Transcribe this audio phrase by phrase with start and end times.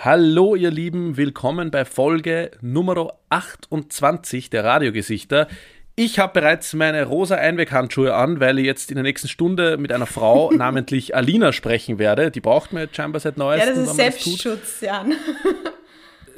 [0.00, 5.48] Hallo ihr Lieben, willkommen bei Folge Nummer 28 der Radiogesichter.
[5.96, 9.90] Ich habe bereits meine rosa Einweghandschuhe an, weil ich jetzt in der nächsten Stunde mit
[9.90, 12.30] einer Frau, namentlich Alina, sprechen werde.
[12.30, 13.74] Die braucht mir jetzt scheinbar seit neuestem.
[13.74, 15.14] Ja, das ist Selbstschutz, Jan.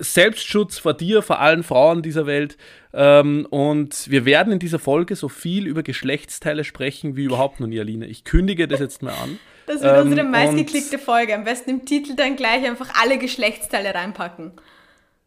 [0.01, 2.57] Selbstschutz vor dir, vor allen Frauen dieser Welt.
[2.93, 7.69] Ähm, und wir werden in dieser Folge so viel über Geschlechtsteile sprechen wie überhaupt noch
[7.69, 8.07] nie, Alina.
[8.07, 9.39] Ich kündige das jetzt mal an.
[9.67, 11.33] Das wird ähm, unsere meistgeklickte Folge.
[11.33, 14.51] Am besten im Titel dann gleich einfach alle Geschlechtsteile reinpacken.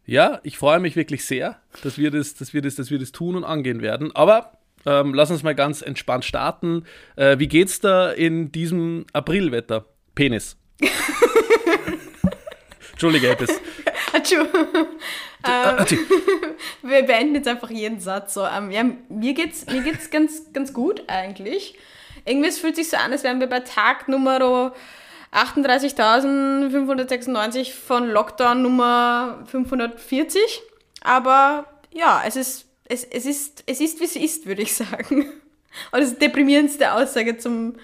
[0.05, 3.13] Ja, ich freue mich wirklich sehr, dass wir das, dass wir das, dass wir das
[3.13, 4.13] tun und angehen werden.
[4.13, 6.83] Aber ähm, lass uns mal ganz entspannt starten.
[7.15, 9.85] Äh, wie geht's da in diesem Aprilwetter?
[10.13, 10.57] Penis.
[12.91, 13.61] Entschuldige, Eppes.
[15.47, 15.85] ähm,
[16.83, 18.45] wir beenden jetzt einfach jeden Satz so.
[18.45, 21.77] Ähm, ja, mir geht's, mir geht's ganz, ganz gut eigentlich.
[22.25, 24.71] Irgendwie es fühlt sich so an, als wären wir bei Tag Nummer
[25.31, 30.61] 38.596 von Lockdown Nummer 540.
[31.01, 35.25] Aber ja, es ist, es, es ist, es ist, wie es ist, würde ich sagen.
[35.91, 37.75] Und das ist die deprimierendste Aussage zum,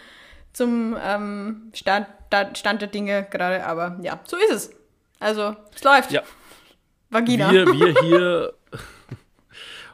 [0.53, 2.05] zum ähm, Stand,
[2.53, 3.65] Stand der Dinge gerade.
[3.65, 4.78] Aber ja, so ist es.
[5.19, 6.11] Also, es läuft.
[6.11, 6.23] Ja.
[7.09, 7.51] Vagina.
[7.51, 8.53] Wir, wir hier.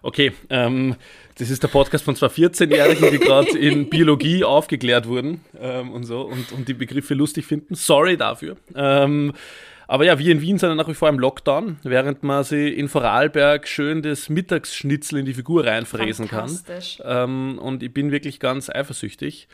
[0.02, 0.95] Okay, ähm,
[1.38, 6.03] das ist der Podcast von zwei 14-Jährigen, die gerade in Biologie aufgeklärt wurden ähm, und
[6.03, 7.76] so und, und die Begriffe lustig finden.
[7.76, 8.56] Sorry dafür.
[8.76, 9.34] Ähm,
[9.88, 12.88] aber ja, wir in Wien sind nach wie vor im Lockdown, während man sie in
[12.88, 16.58] Vorarlberg schön das Mittagsschnitzel in die Figur reinfräsen kann.
[17.03, 19.48] Ähm, und ich bin wirklich ganz eifersüchtig.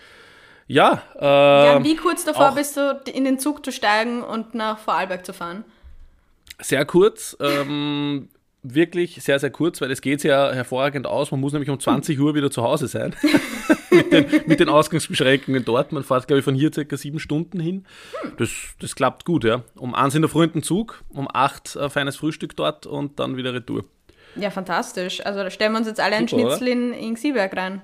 [0.68, 4.80] Ja, äh, ja, wie kurz davor bist du, in den Zug zu steigen und nach
[4.80, 5.66] Vorarlberg zu fahren?
[6.60, 7.36] Sehr kurz.
[7.40, 8.30] Ähm,
[8.64, 11.32] wirklich sehr, sehr kurz, weil es geht ja hervorragend aus.
[11.32, 13.16] Man muss nämlich um 20 Uhr wieder zu Hause sein.
[13.92, 15.92] mit, den, mit, den, Ausgangsbeschränkungen dort.
[15.92, 17.86] Man fährt, glaube ich, von hier circa sieben Stunden hin.
[18.38, 19.64] Das, das klappt gut, ja.
[19.76, 23.38] Um eins in der Früh in Zug, um acht ein feines Frühstück dort und dann
[23.38, 23.86] wieder Retour.
[24.36, 25.26] Ja, fantastisch.
[25.26, 27.82] Also da stellen wir uns jetzt alle ein Schnitzel in, in Sieberg rein.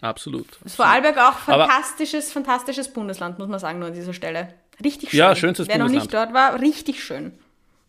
[0.00, 0.46] Absolut.
[0.62, 4.54] Das Vorarlberg auch fantastisches, Aber fantastisches Bundesland, muss man sagen, nur an dieser Stelle.
[4.82, 5.18] Richtig schön.
[5.18, 5.94] Ja, schönstes Wer Bundesland.
[5.94, 7.32] noch nicht dort war, richtig schön.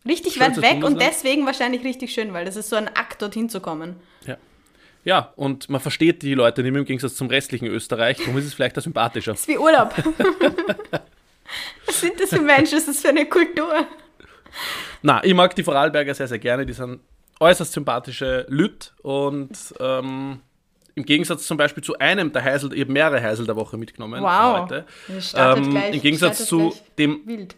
[0.06, 3.48] Richtig weit weg und deswegen wahrscheinlich richtig schön, weil das ist so ein Akt, dorthin
[3.48, 3.96] zu kommen.
[4.26, 4.36] Ja.
[5.02, 8.18] Ja, und man versteht die Leute nicht mehr im Gegensatz zum restlichen Österreich.
[8.18, 9.32] Darum ist es vielleicht auch sympathischer.
[9.32, 9.94] Das ist wie Urlaub.
[11.86, 12.76] Was sind das für Menschen?
[12.76, 13.86] Was ist das für eine Kultur?
[15.02, 16.64] Na, ich mag die Vorarlberger sehr, sehr gerne.
[16.64, 17.00] Die sind
[17.40, 20.40] äußerst sympathische Lüt und ähm,
[20.94, 24.22] im Gegensatz zum Beispiel zu einem der Heisel, ich habe mehrere Heisel der Woche mitgenommen
[24.22, 24.62] wow.
[24.62, 24.86] heute.
[25.34, 27.56] Ähm, gleich, Im Gegensatz zu dem wild.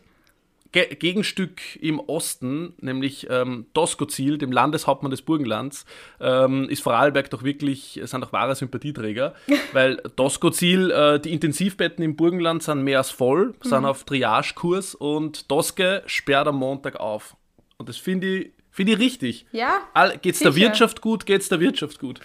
[0.73, 5.87] Ge Gegenstück im Osten, nämlich ähm, Doskozil, dem Landeshauptmann des Burgenlands,
[6.21, 9.35] ähm, ist Vorarlberg doch wirklich, sind doch wahre Sympathieträger,
[9.73, 13.69] weil Doskozil, äh, die Intensivbetten im Burgenland sind mehr als voll, mhm.
[13.69, 17.37] sind auf Triagekurs und Doske sperrt am Montag auf.
[17.79, 19.47] Und das finde ich, find ich richtig.
[19.53, 19.81] Ja.
[20.21, 22.21] Geht es der Wirtschaft gut, geht es der Wirtschaft gut.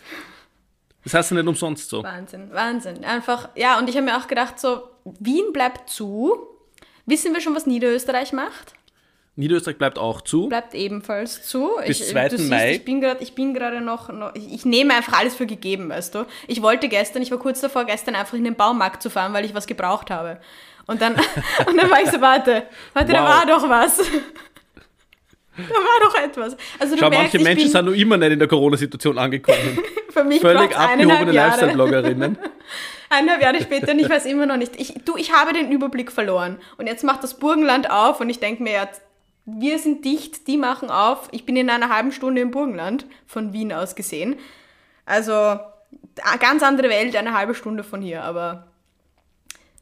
[1.03, 2.03] Das heißt ja nicht umsonst so.
[2.03, 3.03] Wahnsinn, Wahnsinn.
[3.03, 4.83] Einfach, ja, und ich habe mir auch gedacht, so,
[5.19, 6.47] Wien bleibt zu.
[7.05, 8.73] Wissen wir schon, was Niederösterreich macht?
[9.35, 10.49] Niederösterreich bleibt auch zu.
[10.49, 11.71] Bleibt ebenfalls zu.
[11.85, 12.29] Bis ich, 2.
[12.29, 12.73] Siehst, Mai.
[12.73, 16.25] Ich bin gerade noch, noch ich, ich, nehme einfach alles für gegeben, weißt du.
[16.47, 19.45] Ich wollte gestern, ich war kurz davor, gestern einfach in den Baumarkt zu fahren, weil
[19.45, 20.39] ich was gebraucht habe.
[20.85, 21.15] Und dann,
[21.65, 22.63] und dann war ich so, warte,
[22.93, 23.17] warte, wow.
[23.17, 24.01] da war doch was.
[25.57, 26.55] Da war doch etwas.
[26.79, 29.79] Also Schau, merkst, manche Menschen sind noch immer nicht in der Corona-Situation angekommen.
[30.09, 32.37] Für mich Völlig abgehobene Lifestyle-Bloggerinnen.
[33.11, 34.79] eineinhalb Jahre später und ich weiß immer noch nicht.
[34.79, 36.57] Ich, du, ich habe den Überblick verloren.
[36.77, 39.01] Und jetzt macht das Burgenland auf und ich denke mir, jetzt,
[39.45, 41.27] wir sind dicht, die machen auf.
[41.31, 44.37] Ich bin in einer halben Stunde im Burgenland, von Wien aus gesehen.
[45.05, 45.59] Also,
[46.39, 48.67] ganz andere Welt, eine halbe Stunde von hier, aber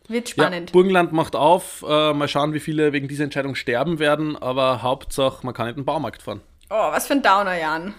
[0.09, 0.69] wird spannend.
[0.69, 1.85] Ja, Burgenland macht auf.
[1.87, 5.77] Äh, mal schauen, wie viele wegen dieser Entscheidung sterben werden, aber Hauptsache, man kann nicht
[5.77, 6.41] in den Baumarkt fahren.
[6.69, 7.93] Oh, was für ein Downer, Jan.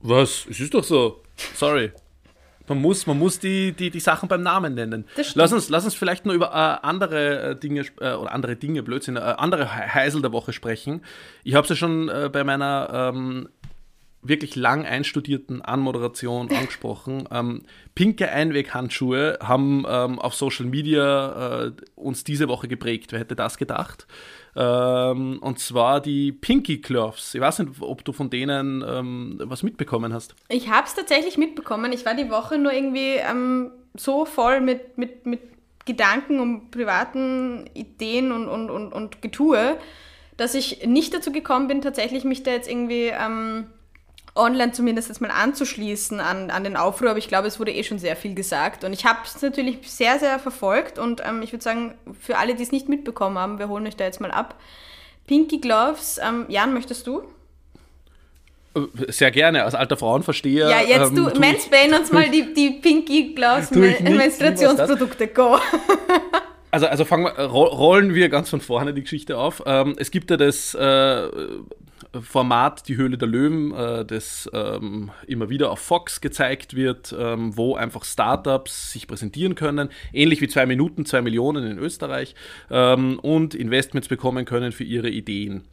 [0.00, 0.46] Was?
[0.48, 1.22] Es ist doch so.
[1.54, 1.92] Sorry.
[2.68, 5.04] Man muss, man muss die, die, die Sachen beim Namen nennen.
[5.34, 8.82] Lass uns, lass uns vielleicht nur über äh, andere äh, Dinge, äh, oder andere Dinge,
[8.82, 11.04] Blödsinn, äh, andere Heisel der Woche sprechen.
[11.44, 13.48] Ich habe es ja schon äh, bei meiner ähm,
[14.28, 17.28] wirklich lang einstudierten Anmoderation angesprochen.
[17.30, 17.62] Ähm,
[17.94, 23.12] pinke Einweghandschuhe haben ähm, auf Social Media äh, uns diese Woche geprägt.
[23.12, 24.06] Wer hätte das gedacht?
[24.56, 27.34] Ähm, und zwar die Pinky Gloves.
[27.34, 30.34] Ich weiß nicht, ob du von denen ähm, was mitbekommen hast.
[30.48, 31.92] Ich habe es tatsächlich mitbekommen.
[31.92, 35.40] Ich war die Woche nur irgendwie ähm, so voll mit, mit, mit
[35.84, 39.78] Gedanken und privaten Ideen und, und, und, und Getue,
[40.36, 43.66] dass ich nicht dazu gekommen bin, tatsächlich mich da jetzt irgendwie ähm,
[44.36, 47.82] online zumindest jetzt mal anzuschließen an, an den Aufruhr, aber ich glaube, es wurde eh
[47.84, 48.84] schon sehr viel gesagt.
[48.84, 52.54] Und ich habe es natürlich sehr, sehr verfolgt und ähm, ich würde sagen, für alle,
[52.54, 54.54] die es nicht mitbekommen haben, wir holen euch da jetzt mal ab.
[55.26, 56.20] Pinky Gloves.
[56.22, 57.22] Ähm, Jan, möchtest du?
[59.08, 60.68] Sehr gerne, als alter Frauenversteher.
[60.68, 65.28] Ja, jetzt ähm, du, Mansplain uns mal die, die Pinky Gloves Menstruationsprodukte.
[65.28, 65.58] Go!
[66.72, 69.62] Also, also fangen wir, rollen wir ganz von vorne die Geschichte auf.
[69.64, 71.28] Ähm, es gibt ja das äh,
[72.22, 77.56] Format Die Höhle der Löwen, äh, das ähm, immer wieder auf Fox gezeigt wird, ähm,
[77.56, 82.34] wo einfach Startups sich präsentieren können, ähnlich wie zwei Minuten, zwei Millionen in Österreich
[82.70, 85.64] ähm, und Investments bekommen können für ihre Ideen.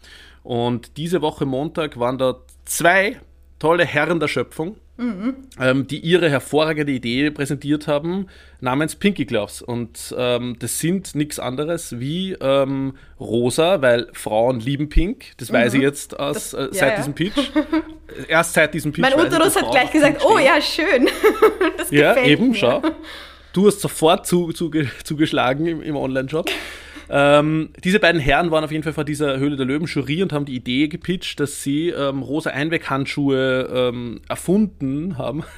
[0.44, 3.19] Und diese Woche Montag waren da zwei
[3.60, 5.36] tolle Herren der Schöpfung, mhm.
[5.60, 8.28] ähm, die ihre hervorragende Idee präsentiert haben,
[8.62, 9.62] namens Pinky Gloves.
[9.62, 15.26] Und ähm, das sind nichts anderes wie ähm, rosa, weil Frauen lieben Pink.
[15.38, 15.56] Das mhm.
[15.56, 17.38] weiß ich jetzt aus, das, äh, seit ja, diesem Pitch.
[18.28, 19.02] Erst seit diesem Pitch.
[19.02, 21.10] Mein Uterus hat gleich gesagt, oh ja, schön.
[21.78, 22.56] das ja, eben, mir.
[22.56, 22.82] schau.
[23.54, 24.72] Du hast sofort zu, zu,
[25.04, 26.50] zugeschlagen im, im Online-Shop.
[27.10, 30.34] Ähm, diese beiden Herren waren auf jeden Fall vor dieser Höhle der Löwen Jury und
[30.34, 35.44] haben die Idee gepitcht, dass sie ähm, rosa Einweghandschuhe ähm, erfunden haben.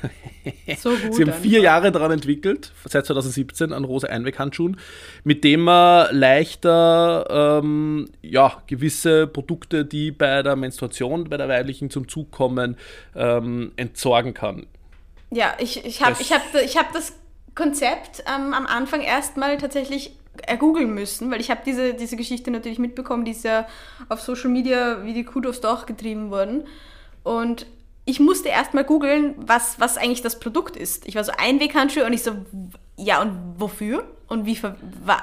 [0.77, 4.77] So gut sie haben vier Jahre daran entwickelt, seit 2017 an rosa Einweghandschuhen,
[5.24, 11.89] mit dem man leichter ähm, ja, gewisse Produkte, die bei der Menstruation, bei der weiblichen
[11.89, 12.77] zum Zug kommen,
[13.15, 14.68] ähm, entsorgen kann.
[15.31, 17.13] Ja, ich, ich habe ich hab, ich hab das
[17.56, 20.12] Konzept ähm, am Anfang erstmal tatsächlich
[20.45, 23.67] ergoogeln müssen, weil ich habe diese, diese Geschichte natürlich mitbekommen, die ist ja
[24.09, 26.65] auf Social Media wie die Kudos doch getrieben worden.
[27.23, 27.65] Und
[28.05, 31.07] ich musste erstmal googeln, was, was eigentlich das Produkt ist.
[31.07, 32.33] Ich war so Einweghandschuhe und ich so,
[32.97, 34.05] ja, und wofür?
[34.27, 34.59] Und wie,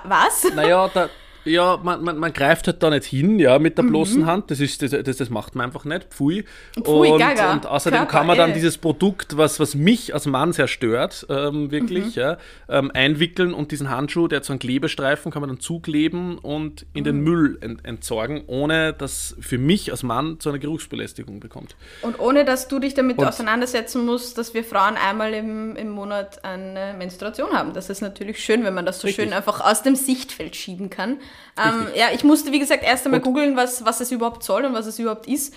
[0.04, 0.44] was?
[0.54, 1.08] Naja, da,
[1.44, 4.26] ja, man, man, man greift halt da nicht hin, ja, mit der bloßen mhm.
[4.26, 4.50] Hand.
[4.50, 6.12] Das, ist, das, das, das macht man einfach nicht.
[6.12, 6.44] Pfui.
[6.80, 7.52] Pfui und, gaga.
[7.52, 8.54] und außerdem Körper, kann man dann ey.
[8.54, 12.22] dieses Produkt, was, was mich als Mann sehr stört, ähm, wirklich, mhm.
[12.22, 16.38] ja, ähm, einwickeln und diesen Handschuh, der hat so einen Klebestreifen, kann man dann zukleben
[16.38, 17.04] und in mhm.
[17.04, 21.74] den Müll ent, entsorgen, ohne dass für mich als Mann zu einer Geruchsbelästigung bekommt.
[22.02, 25.90] Und ohne dass du dich damit und, auseinandersetzen musst, dass wir Frauen einmal im, im
[25.90, 27.72] Monat eine Menstruation haben.
[27.72, 29.24] Das ist natürlich schön, wenn man das so richtig.
[29.24, 31.18] schön einfach aus dem Sichtfeld schieben kann.
[31.56, 34.74] Ähm, ja, ich musste, wie gesagt, erst einmal googeln, was, was es überhaupt soll und
[34.74, 35.54] was es überhaupt ist.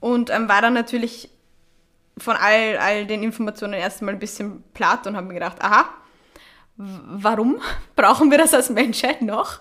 [0.00, 1.30] Und ähm, war dann natürlich
[2.18, 5.88] von all, all den Informationen erst einmal ein bisschen platt und habe mir gedacht, aha,
[6.76, 7.60] warum
[7.96, 9.60] brauchen wir das als Menschheit noch?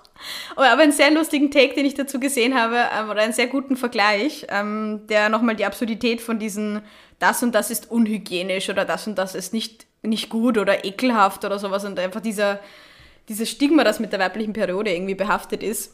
[0.55, 3.77] Aber einen sehr lustigen Take, den ich dazu gesehen habe, ähm, oder einen sehr guten
[3.77, 6.81] Vergleich, ähm, der nochmal die Absurdität von diesen,
[7.19, 11.43] das und das ist unhygienisch oder das und das ist nicht, nicht gut oder ekelhaft
[11.45, 12.59] oder sowas und einfach dieser,
[13.29, 15.93] dieses Stigma, das mit der weiblichen Periode irgendwie behaftet ist,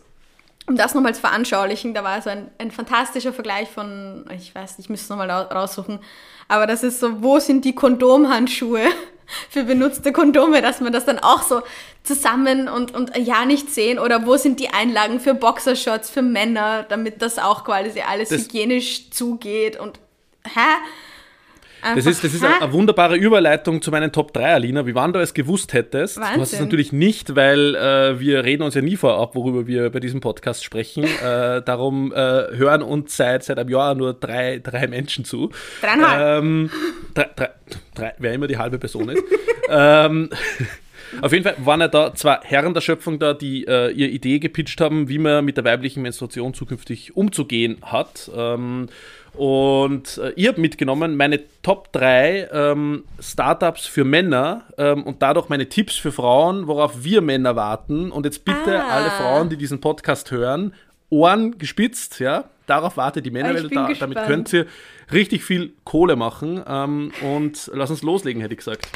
[0.67, 4.77] um das nochmal zu veranschaulichen, da war so ein, ein fantastischer Vergleich von, ich weiß
[4.77, 5.99] nicht, ich müsste es nochmal raussuchen,
[6.47, 8.85] aber das ist so, wo sind die Kondomhandschuhe
[9.49, 11.61] für benutzte Kondome, dass man das dann auch so
[12.03, 16.83] zusammen und, und ja nicht sehen oder wo sind die Einlagen für Boxershorts für Männer,
[16.83, 19.99] damit das auch quasi alles das hygienisch zugeht und
[20.45, 20.59] hä?
[21.95, 24.85] Das ist, das ist eine, eine, wunderbare Überleitung zu meinen Top 3, Alina.
[24.85, 26.17] Wie wann du es gewusst hättest.
[26.17, 26.35] Wahnsinn.
[26.35, 29.89] Du hast es natürlich nicht, weil äh, wir reden uns ja nie vorab, worüber wir
[29.89, 31.03] bei diesem Podcast sprechen.
[31.23, 35.51] äh, darum äh, hören uns seit, seit einem Jahr nur drei, drei Menschen zu.
[35.81, 36.43] Dreieinhalb.
[36.43, 36.69] Ähm,
[37.13, 37.49] drei, drei,
[37.95, 39.23] drei, wer immer die halbe Person ist.
[39.69, 40.29] ähm,
[41.21, 44.39] auf jeden Fall waren ja da zwei Herren der Schöpfung da, die äh, ihre Idee
[44.39, 48.31] gepitcht haben, wie man mit der weiblichen Menstruation zukünftig umzugehen hat.
[48.35, 48.87] Ähm,
[49.33, 55.49] und äh, ihr habt mitgenommen meine Top 3 ähm, Startups für Männer ähm, und dadurch
[55.49, 58.11] meine Tipps für Frauen, worauf wir Männer warten.
[58.11, 58.89] Und jetzt bitte ah.
[58.89, 60.73] alle Frauen, die diesen Podcast hören,
[61.09, 62.45] Ohren gespitzt, ja.
[62.67, 63.75] Darauf wartet die Männerwelt.
[63.75, 64.67] Da, damit könnt ihr
[65.11, 66.63] richtig viel Kohle machen.
[66.65, 68.87] Ähm, und lass uns loslegen, hätte ich gesagt.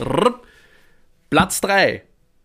[0.00, 0.40] Rrr.
[1.28, 2.02] Platz 3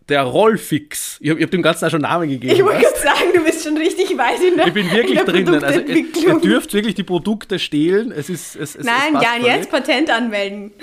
[0.10, 1.18] der Rollfix.
[1.20, 2.54] Ich habe hab dem Ganzen auch schon Namen gegeben.
[2.54, 5.64] Ich wollte gerade sagen, du bist schon richtig weit in der Ich bin wirklich drinnen.
[5.64, 8.12] Also, ihr dürft wirklich die Produkte stehlen.
[8.12, 10.74] Es ist, es, es, Nein, Jan, jetzt Patent anmelden.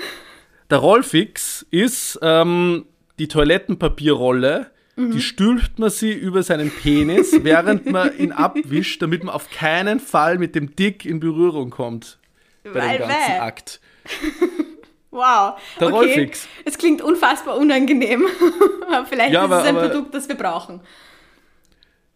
[0.69, 2.85] Der Rollfix ist ähm,
[3.19, 4.71] die Toilettenpapierrolle.
[4.95, 5.11] Mhm.
[5.11, 9.99] Die stülpt man sie über seinen Penis, während man ihn abwischt, damit man auf keinen
[9.99, 12.19] Fall mit dem Dick in Berührung kommt.
[12.63, 13.79] Bei Weil dem ganzen Akt.
[15.13, 15.59] Wow.
[15.79, 15.95] Der okay.
[15.95, 16.47] Rollfix.
[16.65, 18.25] Es klingt unfassbar unangenehm.
[19.09, 20.81] Vielleicht ja, ist aber, es ein Produkt, das wir brauchen.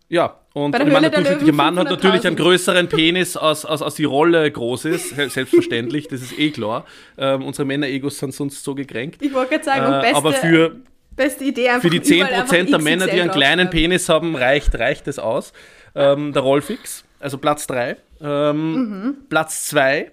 [0.09, 4.05] Ja, und ich meine, der Mann hat natürlich einen größeren Penis, als, als, als die
[4.05, 5.09] Rolle groß ist.
[5.09, 6.85] Selbstverständlich, das ist eh klar.
[7.17, 9.21] Ähm, unsere Männer-Egos sind sonst so gekränkt.
[9.21, 10.75] Ich wollte gerade sagen, äh, beste, aber für,
[11.15, 15.19] beste Idee für die 10% der Männer, die einen kleinen Penis haben, reicht, reicht es
[15.19, 15.51] aus.
[15.93, 17.97] Ähm, der Rollfix, also Platz 3.
[18.21, 19.15] Ähm, mhm.
[19.29, 20.09] Platz 2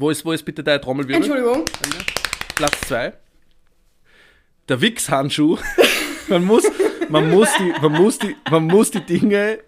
[0.00, 1.16] wo ist, wo ist bitte dein Trommelwirbel?
[1.16, 1.64] Entschuldigung.
[2.54, 3.12] Platz 2.
[4.68, 5.58] Der Wix-Handschuh.
[6.28, 6.64] man, muss,
[7.10, 9.58] man, muss die, man, muss die, man muss die Dinge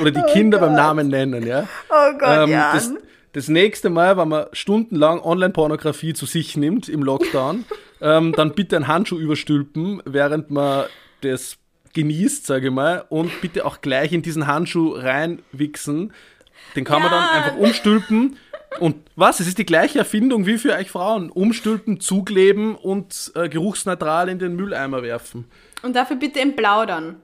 [0.00, 0.68] Oder die oh Kinder Gott.
[0.68, 1.68] beim Namen nennen, ja.
[1.88, 2.74] Oh Gott, ähm, Jan.
[2.74, 2.92] Das,
[3.32, 7.64] das nächste Mal, wenn man stundenlang Online-Pornografie zu sich nimmt im Lockdown,
[8.00, 10.86] ähm, dann bitte einen Handschuh überstülpen, während man
[11.20, 11.58] das
[11.92, 16.12] genießt, sage ich mal, und bitte auch gleich in diesen Handschuh reinwichsen.
[16.74, 17.08] Den kann ja.
[17.08, 18.36] man dann einfach umstülpen.
[18.80, 19.40] Und was?
[19.40, 21.30] Es ist die gleiche Erfindung wie für euch Frauen.
[21.30, 25.46] Umstülpen, zukleben und äh, geruchsneutral in den Mülleimer werfen.
[25.82, 27.16] Und dafür bitte in Blau dann.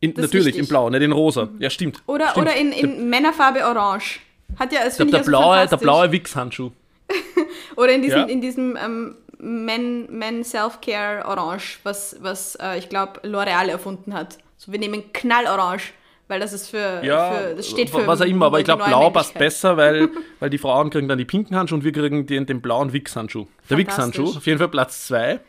[0.00, 1.48] In, natürlich, in Blau, nicht in Rosa.
[1.58, 2.02] Ja, stimmt.
[2.06, 2.46] Oder, stimmt.
[2.46, 4.20] oder in, in Männerfarbe Orange.
[4.58, 6.70] Hat ja, das der, der, also blaue, der blaue Wichshandschuh.
[7.76, 8.26] oder in diesem, ja.
[8.26, 14.38] in diesem ähm, Men, Men Self-Care Orange, was, was äh, ich glaube L'Oreal erfunden hat.
[14.56, 15.82] So, wir nehmen Knallorange,
[16.28, 18.84] weil das ist für, ja, für das steht für was auch immer, aber ich glaube
[18.84, 20.08] blau passt besser, weil,
[20.40, 23.46] weil die Frauen kriegen dann die pinken Handschuhe und wir kriegen den, den blauen Wix-Handschuh.
[23.70, 25.40] Der Wix-Handschuh, auf jeden Fall Platz 2.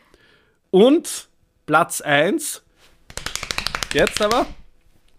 [0.70, 1.28] Und
[1.66, 2.62] Platz 1,
[3.92, 4.46] jetzt aber,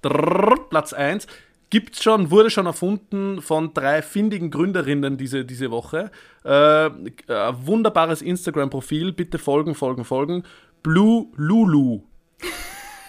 [0.02, 1.28] drrr, Platz 1,
[1.72, 6.10] Gibt's schon, wurde schon erfunden von drei findigen Gründerinnen diese, diese Woche.
[6.44, 10.44] Äh, wunderbares Instagram-Profil, bitte folgen, folgen, folgen.
[10.82, 12.02] Blue Lulu.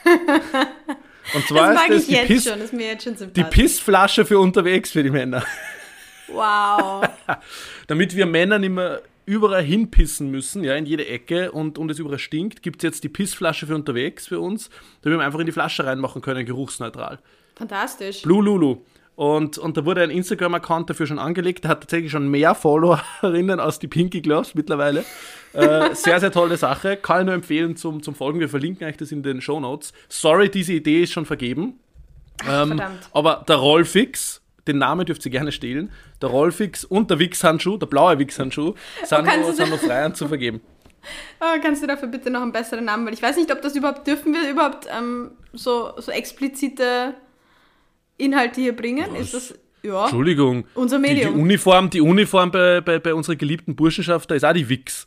[1.34, 3.44] Und zwar das mag ist das ich jetzt Piss, schon, ist mir jetzt schon Die
[3.44, 5.44] Pissflasche für unterwegs für die Männer.
[6.28, 7.08] Wow.
[7.86, 11.98] Damit wir Männer nicht mehr überall hinpissen müssen, ja, in jede Ecke und, und es
[11.98, 14.70] überall stinkt, gibt es jetzt die Pissflasche für unterwegs für uns,
[15.02, 17.20] damit wir einfach in die Flasche reinmachen können, geruchsneutral.
[17.54, 18.22] Fantastisch.
[18.22, 18.78] Blue Lulu.
[19.20, 21.64] Und, und da wurde ein Instagram-Account dafür schon angelegt.
[21.64, 25.04] Der hat tatsächlich schon mehr Followerinnen als die Pinky Gloves mittlerweile.
[25.52, 26.96] Äh, sehr, sehr tolle Sache.
[26.96, 28.40] Kann ich nur empfehlen zum, zum Folgen.
[28.40, 29.92] Wir verlinken euch das in den Show Notes.
[30.08, 31.78] Sorry, diese Idee ist schon vergeben.
[32.46, 32.80] Ach, ähm,
[33.12, 35.92] aber der Rollfix, den Namen dürft ihr gerne stehlen.
[36.22, 38.72] Der Rollfix und der Wix-Handschuh, der blaue Wix-Handschuh,
[39.04, 40.62] sind, oh, sind noch frei zu vergeben.
[41.40, 43.06] Oh, kannst du dafür bitte noch einen besseren Namen?
[43.06, 47.14] Weil ich weiß nicht, ob das überhaupt, dürfen wir überhaupt ähm, so, so explizite
[48.20, 49.06] Inhalte hier bringen?
[49.12, 49.20] Was?
[49.20, 50.64] Ist das ja, Entschuldigung.
[50.74, 51.32] Unser Medium.
[51.32, 54.68] Die, die Uniform, die Uniform bei, bei, bei unserer geliebten Burschenschaft, da ist auch die
[54.68, 55.06] Wix.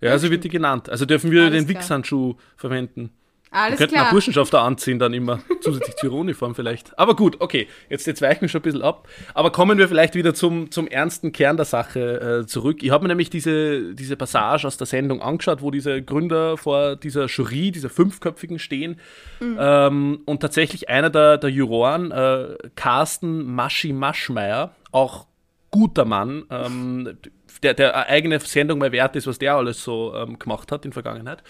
[0.00, 0.88] Ja, so wird die genannt.
[0.88, 3.10] Also dürfen wir Alles den Wix-Handschuh verwenden.
[3.52, 4.06] Alles wir könnten klar.
[4.06, 6.98] auch Burschenschafter anziehen dann immer, zusätzlich zur Uniform vielleicht.
[6.98, 9.06] Aber gut, okay, jetzt, jetzt weichen wir schon ein bisschen ab.
[9.34, 12.82] Aber kommen wir vielleicht wieder zum, zum ernsten Kern der Sache äh, zurück.
[12.82, 16.96] Ich habe mir nämlich diese, diese Passage aus der Sendung angeschaut, wo diese Gründer vor
[16.96, 18.98] dieser Jury, dieser fünfköpfigen stehen.
[19.40, 19.58] Mhm.
[19.60, 25.26] Ähm, und tatsächlich einer der, der Juroren, äh, Carsten Maschi Maschmeyer, auch
[25.70, 27.18] guter Mann, ähm,
[27.62, 30.90] der, der eigene Sendung mal wert ist, was der alles so ähm, gemacht hat in
[30.90, 31.42] der Vergangenheit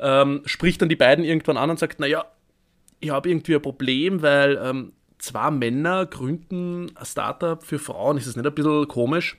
[0.00, 2.24] ähm, spricht dann die beiden irgendwann an und sagt, naja,
[3.00, 8.16] ich habe irgendwie ein Problem, weil ähm, zwei Männer gründen ein Startup für Frauen.
[8.16, 9.36] Ist das nicht ein bisschen komisch?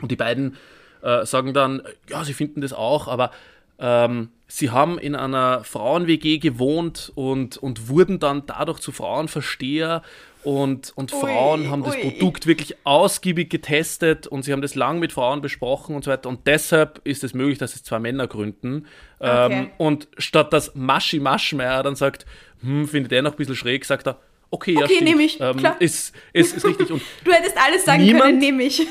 [0.00, 0.56] Und die beiden
[1.02, 3.30] äh, sagen dann, ja, sie finden das auch, aber
[3.78, 10.02] ähm, sie haben in einer Frauen-WG gewohnt und, und wurden dann dadurch zu Frauenversteher
[10.44, 12.00] und, und Frauen haben das ui.
[12.00, 16.28] Produkt wirklich ausgiebig getestet und sie haben das lang mit Frauen besprochen und so weiter.
[16.28, 18.86] Und deshalb ist es möglich, dass es zwei Männer gründen.
[19.20, 19.52] Okay.
[19.52, 22.26] Ähm, und statt dass Maschi Maschmeyer dann sagt,
[22.60, 24.18] hm, findet er noch ein bisschen schräg, sagt er,
[24.50, 25.40] okay, ja, okay, nehme ich.
[25.40, 25.80] Ähm, klar.
[25.80, 26.90] Ist, ist, ist richtig.
[26.90, 28.84] Und du hättest alles sagen niemand, können, nehme ich.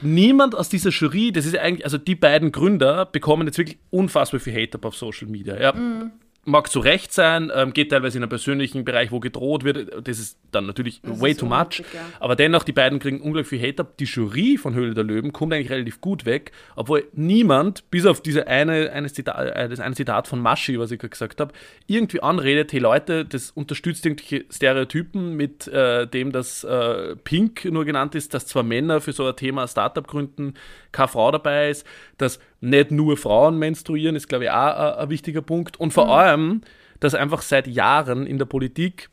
[0.00, 4.40] niemand aus dieser Jury, das ist eigentlich, also die beiden Gründer bekommen jetzt wirklich unfassbar
[4.40, 5.60] viel Hate auf Social Media.
[5.60, 5.72] Ja.
[5.74, 6.12] Mm
[6.46, 10.06] mag zu Recht sein, ähm, geht teilweise in einem persönlichen Bereich, wo gedroht wird.
[10.06, 11.82] Das ist dann natürlich das way too much.
[11.92, 12.00] Ja.
[12.20, 13.86] Aber dennoch, die beiden kriegen unglaublich viel Hater.
[13.98, 18.20] Die Jury von Höhle der Löwen kommt eigentlich relativ gut weg, obwohl niemand, bis auf
[18.20, 21.52] diese eine, eine Zitat, äh, das eine Zitat von Maschi, was ich gerade gesagt habe,
[21.86, 27.84] irgendwie anredet, hey Leute, das unterstützt irgendwelche Stereotypen mit äh, dem, dass äh, Pink nur
[27.84, 30.54] genannt ist, dass zwar Männer für so ein Thema Startup gründen,
[30.92, 31.86] keine Frau dabei ist,
[32.18, 35.78] dass nicht nur Frauen menstruieren, ist, glaube ich, auch ein, wichtiger Punkt.
[35.78, 36.10] Und vor mhm.
[36.10, 36.60] allem,
[37.00, 39.10] dass einfach seit Jahren in der Politik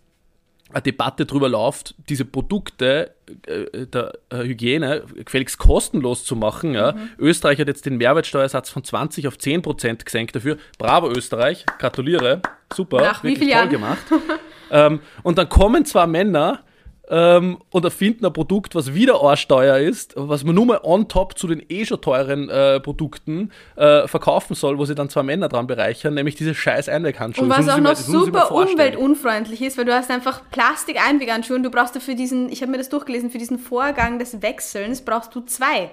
[0.72, 3.12] eine Debatte darüber läuft, diese Produkte
[3.48, 6.74] äh, der äh, Hygiene gefälligst kostenlos zu machen.
[6.74, 6.94] Ja.
[6.94, 7.10] Mhm.
[7.20, 10.58] Österreich hat jetzt den Mehrwertsteuersatz von 20 auf 10 Prozent gesenkt dafür.
[10.80, 12.42] Bravo Österreich, gratuliere,
[12.74, 13.70] super, Nach wirklich toll Jahren?
[13.70, 14.04] gemacht.
[14.72, 16.64] ähm, und dann kommen zwei Männer
[17.14, 21.38] ähm, und erfinden ein Produkt, was wieder Ohrsteuer ist, was man nur mal on top
[21.38, 25.48] zu den eh schon teuren äh, Produkten äh, verkaufen soll, wo sie dann zwei Männer
[25.48, 27.44] dran bereichern, nämlich diese scheiß Einweghandschuhe.
[27.44, 31.96] Und was auch noch super umweltunfreundlich ist, weil du hast einfach Plastik-Einweghandschuhe und du brauchst
[31.96, 35.92] dafür diesen, ich habe mir das durchgelesen, für diesen Vorgang des Wechselns brauchst du zwei.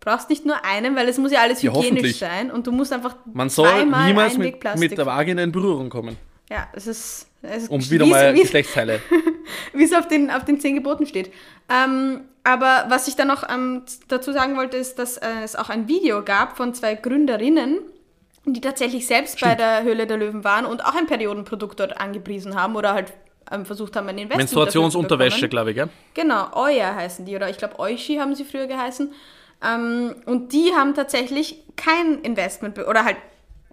[0.00, 2.72] Du brauchst nicht nur einen, weil es muss ja alles hygienisch ja, sein und du
[2.72, 6.18] musst einfach Man soll niemals mit, mit der Vagina in Berührung kommen.
[6.50, 7.26] Ja, es ist.
[7.42, 9.00] Es um wieder mal Geschlechtsteile.
[9.72, 11.32] Wie es auf den, auf den zehn Geboten steht.
[11.70, 15.70] Ähm, aber was ich dann noch ähm, dazu sagen wollte, ist, dass äh, es auch
[15.70, 17.78] ein Video gab von zwei Gründerinnen,
[18.44, 19.52] die tatsächlich selbst Stimmt.
[19.52, 23.12] bei der Höhle der Löwen waren und auch ein Periodenprodukt dort angepriesen haben oder halt
[23.50, 25.88] ähm, versucht haben, ein Investment Menstruationsunterwäsche, glaube ich, gell?
[26.14, 29.12] Genau, Euer heißen die, oder ich glaube Eushi haben sie früher geheißen.
[29.62, 33.16] Ähm, und die haben tatsächlich kein Investment, oder halt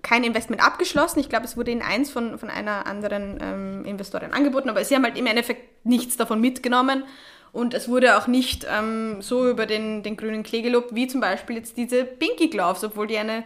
[0.01, 1.19] kein Investment abgeschlossen.
[1.19, 4.95] Ich glaube, es wurde ihnen eins von, von einer anderen ähm, Investorin angeboten, aber sie
[4.95, 7.03] haben halt im Endeffekt nichts davon mitgenommen.
[7.53, 11.21] Und es wurde auch nicht ähm, so über den, den grünen Klee gelobt, wie zum
[11.21, 13.43] Beispiel jetzt diese Pinky Gloves, obwohl die eine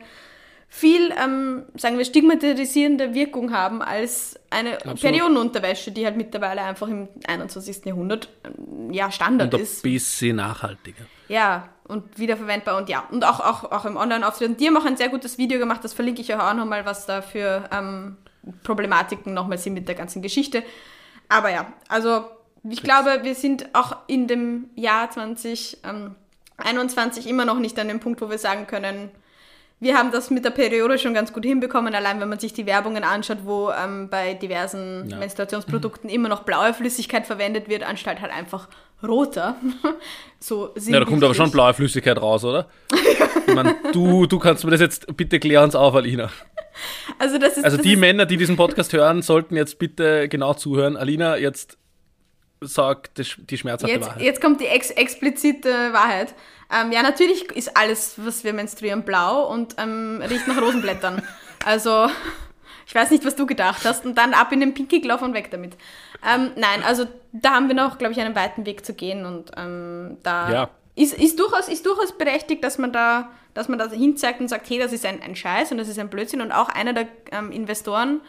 [0.74, 5.01] viel, ähm, sagen wir, stigmatisierende Wirkung haben als eine Absolut.
[5.01, 7.86] Periodenunterwäsche, die halt mittlerweile einfach im 21.
[7.86, 9.79] Jahrhundert ähm, ja, Standard und ein ist.
[9.86, 11.03] ein bisschen nachhaltiger.
[11.27, 14.50] Ja, und wiederverwendbar und ja, und auch, auch, auch im Online-Auftritt.
[14.50, 16.86] Und die haben auch ein sehr gutes Video gemacht, das verlinke ich euch auch nochmal,
[16.86, 18.17] was da für ähm,
[18.63, 20.63] Problematiken nochmal sind mit der ganzen Geschichte.
[21.29, 22.25] Aber ja, also
[22.69, 28.21] ich glaube, wir sind auch in dem Jahr 2021 immer noch nicht an dem Punkt,
[28.21, 29.12] wo wir sagen können,
[29.81, 32.67] wir haben das mit der Periode schon ganz gut hinbekommen, allein wenn man sich die
[32.67, 35.17] Werbungen anschaut, wo ähm, bei diversen ja.
[35.17, 38.67] Menstruationsprodukten immer noch blaue Flüssigkeit verwendet wird, anstatt halt einfach
[39.03, 39.55] roter.
[40.39, 42.67] so ja, da kommt aber schon blaue Flüssigkeit raus, oder?
[43.48, 46.29] ich meine, du, du kannst mir das jetzt, bitte klär uns auf, Alina.
[47.20, 50.98] Also, das ist, also die Männer, die diesen Podcast hören, sollten jetzt bitte genau zuhören.
[50.98, 51.77] Alina, jetzt
[52.62, 54.22] sagt die schmerzhafte jetzt, Wahrheit.
[54.22, 56.34] Jetzt kommt die ex explizite Wahrheit.
[56.72, 61.22] Ähm, ja, natürlich ist alles, was wir menstruieren, blau und ähm, riecht nach Rosenblättern.
[61.65, 62.08] also,
[62.88, 64.05] ich weiß nicht, was du gedacht hast.
[64.05, 65.75] Und dann ab in den Pinky Glove und weg damit.
[66.27, 69.51] Ähm, nein, also da haben wir noch, glaube ich, einen weiten Weg zu gehen und
[69.57, 70.69] ähm, da ja.
[70.95, 74.69] ist, ist, durchaus, ist durchaus berechtigt, dass man da, dass man da hinzeigt und sagt,
[74.69, 76.41] hey, das ist ein, ein Scheiß und das ist ein Blödsinn.
[76.41, 78.21] Und auch einer der ähm, Investoren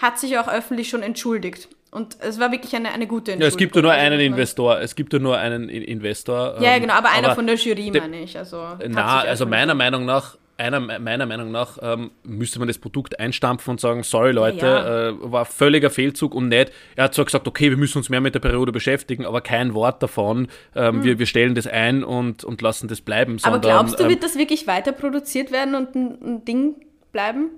[0.00, 1.68] hat sich auch öffentlich schon entschuldigt.
[1.90, 3.42] Und es war wirklich eine, eine gute Entscheidung.
[3.42, 4.80] Ja, es gibt ja nur einen Investor.
[4.80, 6.60] Es gibt ja nur einen Investor.
[6.60, 8.38] Ja, genau, aber einer aber von der Jury, meine ich.
[8.38, 13.18] Also, na, also meiner Meinung nach, einer, meiner Meinung nach ähm, müsste man das Produkt
[13.18, 15.08] einstampfen und sagen, sorry Leute, ja.
[15.08, 16.70] äh, war völliger Fehlzug und nicht.
[16.96, 19.74] Er hat zwar gesagt, okay, wir müssen uns mehr mit der Periode beschäftigen, aber kein
[19.74, 20.48] Wort davon.
[20.76, 21.04] Ähm, hm.
[21.04, 23.38] wir, wir stellen das ein und, und lassen das bleiben.
[23.42, 26.76] aber glaubst du, ähm, wird das wirklich weiter produziert werden und ein, ein Ding
[27.12, 27.50] bleiben?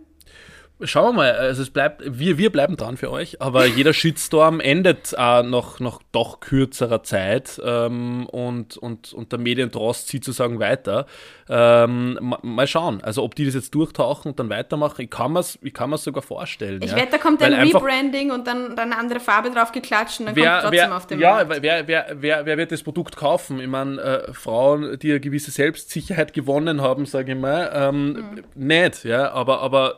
[0.84, 4.58] Schauen wir mal, also es bleibt, wir, wir bleiben dran für euch, aber jeder Shitstorm
[4.60, 10.58] endet äh, nach, nach doch kürzerer Zeit ähm, und, und, und der Medientrost zieht sozusagen
[10.58, 11.06] weiter.
[11.48, 15.40] Ähm, mal schauen, also ob die das jetzt durchtauchen und dann weitermachen, ich kann mir
[15.40, 16.80] es sogar vorstellen.
[16.82, 16.96] Ich ja?
[16.96, 20.36] wette, da kommt ein Rebranding und dann, dann eine andere Farbe drauf geklatscht und dann
[20.36, 21.54] wer, kommt trotzdem wer, auf den ja, Markt.
[21.56, 23.60] Ja, wer, wer, wer, wer wird das Produkt kaufen?
[23.60, 28.44] Ich meine, äh, Frauen, die eine gewisse Selbstsicherheit gewonnen haben, sage ich mal, ähm, mhm.
[28.54, 29.96] nicht, ja, aber, aber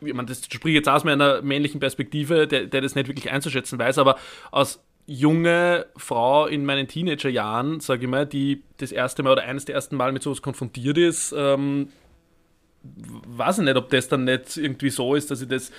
[0.00, 3.78] ich meine, das spricht jetzt aus meiner männlichen Perspektive, der, der das nicht wirklich einzuschätzen
[3.78, 4.16] weiß, aber
[4.50, 9.64] aus junge Frau in meinen Teenagerjahren, sage ich mal, die das erste Mal oder eines
[9.64, 11.88] der ersten Mal mit sowas konfrontiert ist, ähm,
[12.82, 15.72] weiß ich nicht, ob das dann nicht irgendwie so ist, dass ich das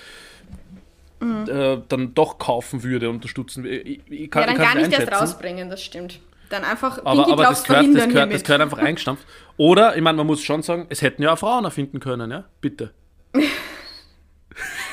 [1.20, 1.46] mhm.
[1.48, 3.78] äh, dann doch kaufen würde, unterstützen würde.
[3.78, 6.18] Ich, ich kann, ja, dann gar nicht erst rausbringen, das stimmt.
[6.48, 9.24] Dann einfach aber, aber das, gehört, das, gehört, das gehört einfach eingestampft.
[9.56, 12.44] Oder, ich meine, man muss schon sagen, es hätten ja auch Frauen erfinden können, ja?
[12.60, 12.92] Bitte.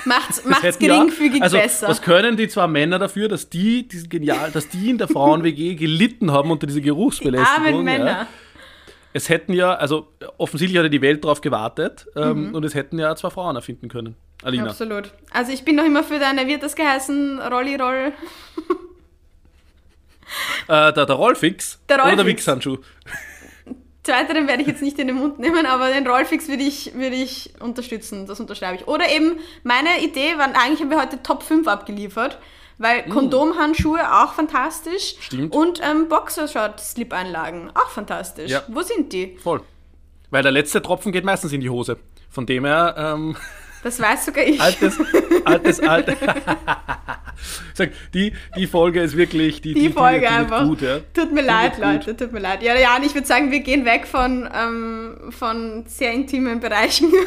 [0.07, 1.87] Macht's, macht's geringfügig ja, also, besser.
[1.87, 5.75] Was können die zwei Männer dafür, dass die, die genial, dass die in der Frauen-WG
[5.75, 7.63] gelitten haben unter dieser Geruchsbelästigung?
[7.63, 8.05] Die armen Männer.
[8.05, 8.27] Ja.
[9.13, 12.55] Es hätten ja, also offensichtlich hat die Welt darauf gewartet ähm, mhm.
[12.55, 14.15] und es hätten ja zwei Frauen erfinden können.
[14.43, 14.67] Alina.
[14.67, 15.11] Absolut.
[15.31, 18.13] Also ich bin noch immer für deine, wird das geheißen, Rolli Roll?
[20.67, 22.13] äh, der, der Rollfix der Rollfix.
[22.13, 22.77] oder der Wichshandschuh?
[24.07, 27.17] Zweiteren werde ich jetzt nicht in den Mund nehmen, aber den Rollfix würde ich, würde
[27.17, 28.87] ich unterstützen, das unterschreibe ich.
[28.87, 32.39] Oder eben, meine Idee war, eigentlich haben wir heute Top 5 abgeliefert,
[32.77, 33.09] weil mm.
[33.09, 35.15] Kondomhandschuhe auch fantastisch.
[35.19, 35.53] Stimmt.
[35.53, 38.49] Und ähm, Boxershort-Slip-Einlagen auch fantastisch.
[38.49, 38.63] Ja.
[38.69, 39.35] Wo sind die?
[39.43, 39.59] Voll.
[40.29, 41.97] Weil der letzte Tropfen geht meistens in die Hose.
[42.29, 42.95] Von dem her...
[42.97, 43.35] Ähm
[43.83, 44.59] das weiß sogar ich.
[44.59, 44.99] Altes,
[45.45, 46.15] altes, altes.
[47.73, 50.65] Sag, die, die Folge ist wirklich die, die, die Folge die einfach.
[50.65, 50.99] Gut, ja.
[51.13, 52.19] Tut mir die leid, Leute, gut.
[52.19, 52.63] tut mir leid.
[52.63, 57.11] Ja, ja, ich würde sagen, wir gehen weg von, ähm, von sehr intimen Bereichen.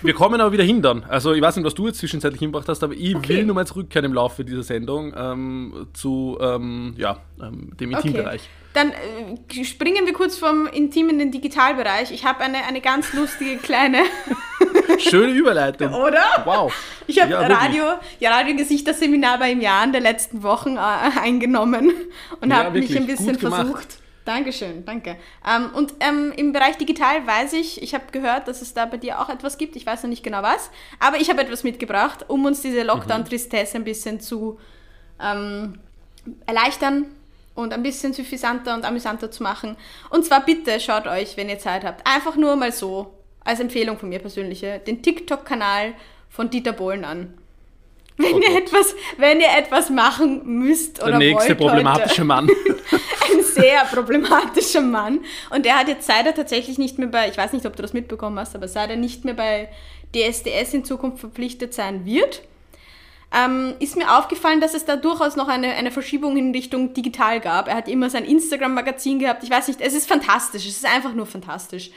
[0.00, 1.04] Wir kommen aber wieder hin dann.
[1.04, 3.28] Also ich weiß nicht, was du jetzt zwischenzeitlich hingebracht hast, aber ich okay.
[3.28, 8.40] will nur mal zurückkehren im Laufe dieser Sendung ähm, zu ähm, ja, ähm, dem Intimbereich.
[8.40, 8.50] Okay.
[8.72, 12.10] Dann äh, springen wir kurz vom Intim in den Digitalbereich.
[12.10, 13.98] Ich habe eine, eine ganz lustige kleine.
[14.98, 15.92] Schöne Überleitung.
[15.94, 16.42] Oder?
[16.44, 16.72] Wow.
[17.06, 17.84] Ich habe ja, Radio,
[18.20, 20.80] ja, Radiogesichter-Seminar bei Jahren der letzten Wochen äh,
[21.20, 21.92] eingenommen
[22.40, 23.98] und ja, habe mich ein bisschen versucht.
[24.24, 25.16] Dankeschön, danke.
[25.44, 28.96] Ähm, und ähm, im Bereich digital weiß ich, ich habe gehört, dass es da bei
[28.96, 29.74] dir auch etwas gibt.
[29.74, 33.76] Ich weiß noch nicht genau was, aber ich habe etwas mitgebracht, um uns diese Lockdown-Tristesse
[33.76, 34.60] ein bisschen zu
[35.20, 35.80] ähm,
[36.46, 37.06] erleichtern,
[37.54, 39.76] und ein bisschen suffisanter und amüsanter zu machen.
[40.10, 43.12] Und zwar bitte schaut euch, wenn ihr Zeit habt, einfach nur mal so,
[43.44, 45.94] als Empfehlung von mir persönliche, den TikTok-Kanal
[46.28, 47.34] von Dieter Bohlen an.
[48.16, 52.24] Wenn, oh ihr etwas, wenn ihr etwas machen müsst oder Der nächste wollt problematische heute.
[52.24, 52.48] Mann.
[53.32, 55.20] Ein sehr problematischer Mann.
[55.50, 57.82] Und der hat jetzt, seit er tatsächlich nicht mehr bei, ich weiß nicht, ob du
[57.82, 59.70] das mitbekommen hast, aber seit er nicht mehr bei
[60.14, 62.42] DSDS in Zukunft verpflichtet sein wird,
[63.34, 67.40] ähm, ist mir aufgefallen, dass es da durchaus noch eine, eine Verschiebung in Richtung digital
[67.40, 67.66] gab.
[67.66, 69.42] Er hat immer sein Instagram-Magazin gehabt.
[69.42, 70.66] Ich weiß nicht, es ist fantastisch.
[70.66, 71.90] Es ist einfach nur fantastisch.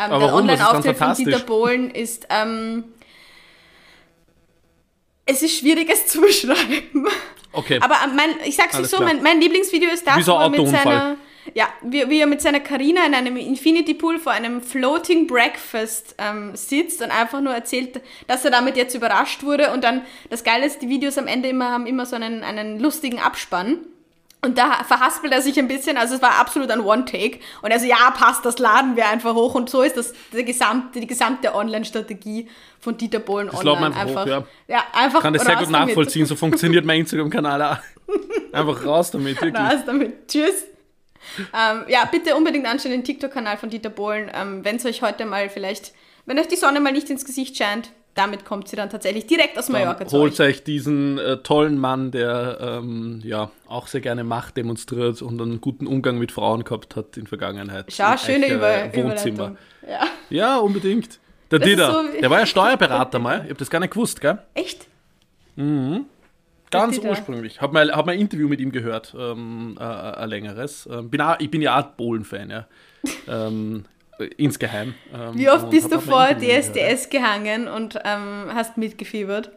[0.00, 1.14] Ähm, der Online-Auftritt von?
[1.14, 2.26] Dieter Bohlen ist.
[2.30, 2.84] Ähm,
[5.26, 7.06] es ist schwierig, es zu beschreiben.
[7.52, 7.78] Okay.
[7.82, 10.48] Aber äh, mein, ich sag's Alles euch so, mein, mein Lieblingsvideo ist das, wo er
[10.48, 11.16] mit seiner,
[11.54, 16.14] ja, wie, wie er mit seiner Carina in einem Infinity Pool vor einem Floating Breakfast
[16.18, 19.72] ähm, sitzt und einfach nur erzählt, dass er damit jetzt überrascht wurde.
[19.72, 22.78] Und dann, das Geile ist, die Videos am Ende immer haben immer so einen, einen
[22.78, 23.78] lustigen Abspann.
[24.42, 27.40] Und da verhaspelt er sich ein bisschen, also es war absolut ein One-Take.
[27.60, 29.54] Und also ja, passt, das laden wir einfach hoch.
[29.54, 32.48] Und so ist das der gesamte, die gesamte Online-Strategie
[32.78, 33.94] von Dieter Bohlen Das online.
[33.94, 34.44] wir einfach hoch, ja.
[34.66, 35.88] ja, einfach kann das sehr gut damit.
[35.88, 36.24] nachvollziehen.
[36.24, 37.78] So funktioniert mein Instagram-Kanal auch.
[38.52, 39.62] Einfach raus damit, wirklich.
[39.62, 40.26] Raus damit.
[40.26, 40.64] Tschüss.
[41.54, 44.30] Ähm, ja, bitte unbedingt anschauen den TikTok-Kanal von Dieter Bohlen.
[44.34, 45.92] Ähm, wenn es euch heute mal vielleicht,
[46.24, 49.58] wenn euch die Sonne mal nicht ins Gesicht scheint, damit kommt sie dann tatsächlich direkt
[49.58, 50.62] aus Mallorca zu Holt euch.
[50.62, 55.86] diesen äh, tollen Mann, der ähm, ja auch sehr gerne Macht demonstriert und einen guten
[55.86, 57.86] Umgang mit Frauen gehabt hat in Vergangenheit.
[57.88, 59.56] Schau, schöne Über äh, Wohnzimmer.
[59.88, 60.06] Ja.
[60.28, 61.18] Ja, unbedingt.
[61.50, 63.38] Der Das Dieter, so der war ja Steuerberater mal.
[63.38, 64.38] Ich habe das gar nicht gewusst, gell?
[64.54, 64.86] Echt?
[66.70, 67.08] Ganz Dieter.
[67.08, 67.60] ursprünglich.
[67.60, 70.88] Hab mal, hab mal ein Interview mit ihm gehört, ähm, äh, ein längeres.
[70.92, 72.66] Ähm, bin auch, ich bin ja auch Bohlen-Fan, ja.
[73.28, 74.94] ähm, äh, insgeheim.
[75.12, 76.76] Ähm, Wie oft und bist du vor ihm gehört.
[76.76, 79.50] DSDS gehangen und ähm, hast mitgefiebert?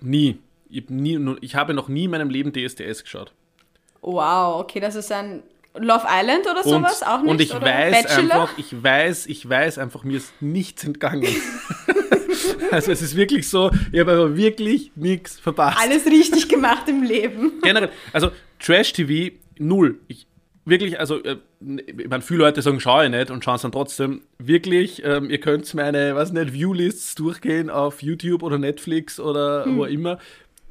[0.00, 0.38] Nie.
[0.68, 1.36] Ich, nie.
[1.40, 3.32] ich habe noch nie in meinem Leben DSDS geschaut.
[4.00, 5.42] Wow, okay, das ist ein
[5.76, 7.02] Love Island oder sowas?
[7.02, 7.30] Auch nicht?
[7.30, 8.42] und ich oder weiß Bachelor?
[8.42, 11.26] einfach, ich weiß, ich weiß einfach, mir ist nichts entgangen.
[12.70, 15.78] also es ist wirklich so, ich habe aber wirklich nichts verpasst.
[15.80, 17.60] Alles richtig gemacht im Leben.
[17.62, 19.98] Generell, also Trash-TV, null.
[20.06, 20.26] Ich,
[20.64, 23.72] wirklich, also, äh, ich meine, viele Leute sagen, schaue ich nicht und schauen es dann
[23.72, 24.22] trotzdem.
[24.38, 29.76] Wirklich, ähm, ihr könnt meine, was nicht, Viewlists durchgehen auf YouTube oder Netflix oder Hm.
[29.76, 30.18] wo immer.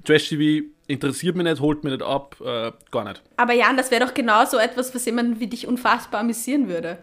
[0.05, 3.21] Trash-TV interessiert mich nicht, holt mich nicht ab, äh, gar nicht.
[3.37, 6.97] Aber Jan, das wäre doch genau so etwas, was jemanden wie dich unfassbar amüsieren würde.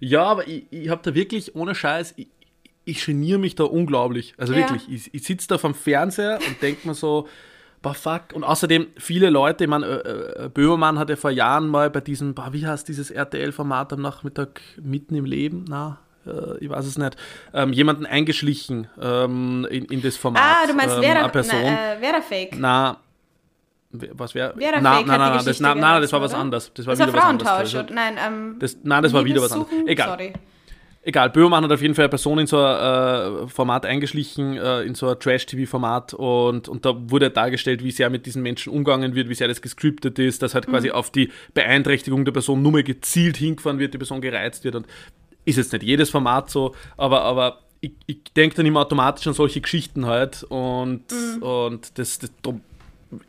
[0.00, 2.28] Ja, aber ich, ich habe da wirklich, ohne Scheiß, ich,
[2.84, 4.34] ich geniere mich da unglaublich.
[4.36, 4.60] Also Ja.
[4.60, 7.28] wirklich, ich, ich sitze da vom Fernseher und denke mir so,
[7.82, 8.32] boah, fuck.
[8.34, 12.00] Und außerdem, viele Leute, ich meine, äh, äh, Böhmermann hat ja vor Jahren mal bei
[12.00, 15.64] diesem, boah, wie heißt dieses RTL-Format am Nachmittag mitten im Leben?
[15.68, 17.16] Na, äh, ich weiß es nicht.
[17.52, 20.42] Ähm, jemanden eingeschlichen ähm, in, in das Format.
[20.42, 21.60] Ah, du meinst ähm, Vera, Person.
[21.62, 22.56] na, äh, Vera Fake.
[22.58, 22.96] Na,
[23.90, 24.54] was wäre?
[24.56, 26.70] Vera na, Fake na, na, das, na, na, das war was anderes.
[26.74, 27.50] Das war Das war wieder was anderes.
[27.50, 27.82] Also?
[27.92, 29.72] Nein, ähm, das, nein, das war wieder was anderes.
[29.86, 30.08] Egal.
[30.08, 30.32] Sorry.
[31.02, 34.82] Egal, Böhmermann hat auf jeden Fall eine Person in so ein äh, Format eingeschlichen, äh,
[34.82, 39.14] in so ein Trash-TV-Format und, und da wurde dargestellt, wie sehr mit diesen Menschen umgegangen
[39.14, 40.72] wird, wie sehr das gescriptet ist, dass halt Mhm.
[40.72, 44.74] quasi auf die Beeinträchtigung der Person nur mal gezielt hingefahren wird, die Person gereizt wird
[44.74, 44.86] und
[45.46, 49.32] ist jetzt nicht jedes Format so, aber, aber ich, ich denke dann immer automatisch an
[49.32, 51.42] solche Geschichten halt und, Mhm.
[51.42, 52.30] und das, das,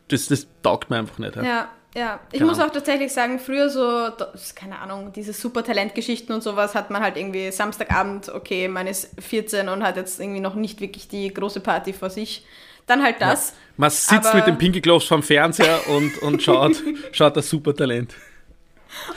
[0.10, 1.38] das, das taugt mir einfach nicht.
[1.38, 1.44] Ja.
[1.44, 2.20] Ja, ja.
[2.32, 6.42] Ich Keine muss auch tatsächlich sagen, früher so, das- keine Ahnung, diese super Talentgeschichten und
[6.42, 10.56] sowas hat man halt irgendwie Samstagabend, okay, man ist 14 und hat jetzt irgendwie noch
[10.56, 12.46] nicht wirklich die große Party vor sich.
[12.88, 13.54] Dann halt das.
[13.78, 16.76] Man sitzt Aber- mit dem Pinky Gloves vorm Fernseher und, und schaut,
[17.12, 18.14] schaut das Supertalent.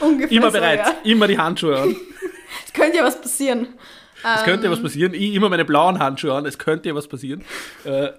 [0.00, 0.94] Ungefähr Immer so, bereit, Ja.
[1.10, 1.96] immer die Handschuhe an.
[2.66, 3.66] Es könnte ja was passieren.
[4.22, 4.76] Es könnte ja Ähm.
[4.76, 5.12] was passieren.
[5.12, 7.44] Ich immer meine blauen Handschuhe an, es könnte ja was passieren.
[7.84, 8.10] Äh,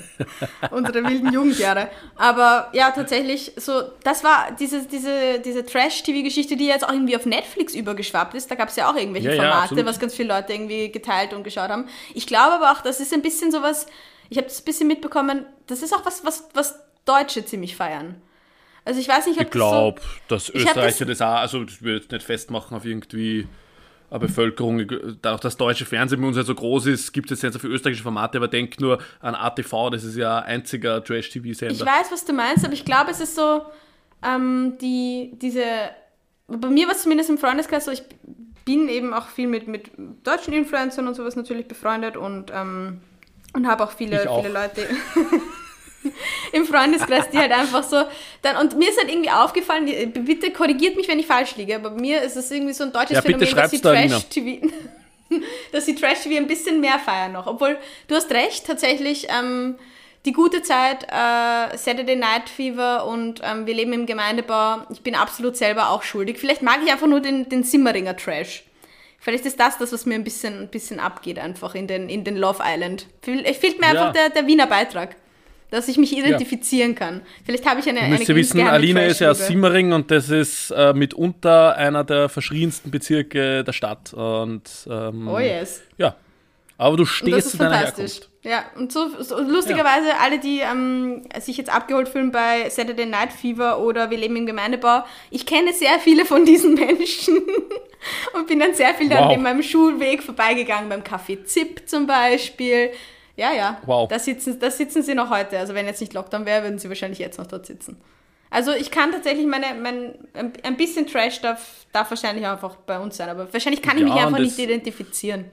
[0.70, 1.88] unsere wilden Jugendjahre.
[2.16, 7.26] Aber ja, tatsächlich, so, das war diese, diese, diese Trash-TV-Geschichte, die jetzt auch irgendwie auf
[7.26, 8.50] Netflix übergeschwappt ist.
[8.50, 9.86] Da gab es ja auch irgendwelche Ja, ja, Formate, absolut.
[9.86, 11.88] was ganz viele Leute irgendwie geteilt und geschaut haben.
[12.14, 13.86] Ich glaube aber auch, das ist ein bisschen sowas,
[14.28, 18.20] ich habe das ein bisschen mitbekommen, das ist auch was, was, was Deutsche ziemlich feiern.
[18.84, 21.82] Also ich weiß nicht, ob ich glaube, dass Ich hab Österreicher das, auch, also das
[21.82, 23.48] will ich jetzt nicht festmachen auf irgendwie
[24.10, 24.86] Bevölkerung,
[25.20, 28.02] dadurch, dass deutsche Fernsehen bei uns ja so groß ist, gibt es jetzt viele österreichische
[28.02, 31.86] Formate, aber denk nur an ATV, das ist ja ein einziger das, ich Trash-TV-Sender.
[31.86, 33.62] weiß, was du meinst, aber ich glaube, es ist so,
[34.24, 35.64] ähm, die, diese,
[36.46, 38.02] bei mir war es zumindest im Freundeskreis so, ich
[38.64, 39.90] bin eben auch viel mit, mit
[40.24, 43.00] deutschen Influencern und sowas natürlich befreundet und, ähm,
[43.54, 44.42] und habe auch viele, auch.
[44.42, 44.82] viele Leute
[46.52, 48.02] im Freundeskreis, die halt einfach so,
[48.42, 51.90] dann, und mir ist halt irgendwie aufgefallen, bitte korrigiert mich, wenn ich falsch liege, aber
[51.90, 54.16] mir ist es irgendwie so ein deutsches Ja, Phänomen, dass sie da, Alina.
[54.16, 54.68] Trash-TV,
[55.72, 57.46] dass sie Trash-TV ein bisschen mehr feiern noch.
[57.46, 59.76] Obwohl, du hast recht, tatsächlich, ähm,
[60.26, 64.78] die gute Zeit, äh, Saturday Night Fever und ähm, wir leben im Gemeindebau.
[64.90, 66.38] Ich bin absolut selber auch schuldig.
[66.38, 68.64] Vielleicht mag ich einfach nur den, den Simmeringer Trash.
[69.20, 72.24] Vielleicht ist das das, was mir ein bisschen, ein bisschen abgeht, einfach in den, in
[72.24, 73.06] den Love Island.
[73.44, 75.16] Es fehlt mir einfach der, der Wiener Beitrag
[75.70, 76.98] dass ich mich identifizieren ja.
[76.98, 77.22] kann.
[77.44, 78.00] Vielleicht habe ich eine.
[78.00, 82.04] Du müsst ja wissen, Alina ist ja aus Simmering und das ist äh, mitunter einer
[82.04, 84.12] der verschriebensten Bezirke der Stadt.
[84.14, 85.82] Und, ähm, oh yes.
[85.98, 86.16] Ja.
[86.78, 88.28] Aber du stehst zu deiner Herkunft.
[88.42, 90.18] Ja, und so, so lustigerweise ja.
[90.22, 94.46] alle, die ähm, sich jetzt abgeholt fühlen bei Saturday Night Fever oder Wir leben im
[94.46, 97.42] Gemeindebau, ich kenne sehr viele von diesen Menschen
[98.34, 99.18] und bin dann sehr viel wow.
[99.18, 102.90] dann in meinem Schulweg vorbeigegangen, beim Café Zip zum Beispiel.
[103.36, 103.80] Ja, ja.
[103.86, 104.08] Wow.
[104.08, 105.58] Da sitzen, da sitzen sie noch heute.
[105.58, 107.98] Also wenn jetzt nicht Lockdown wäre, würden sie wahrscheinlich jetzt noch dort sitzen.
[108.50, 110.14] Also ich kann tatsächlich meine, mein,
[110.62, 114.14] ein bisschen Trash darf, darf wahrscheinlich einfach bei uns sein, aber wahrscheinlich kann ich ja,
[114.14, 115.46] mich einfach nicht identifizieren.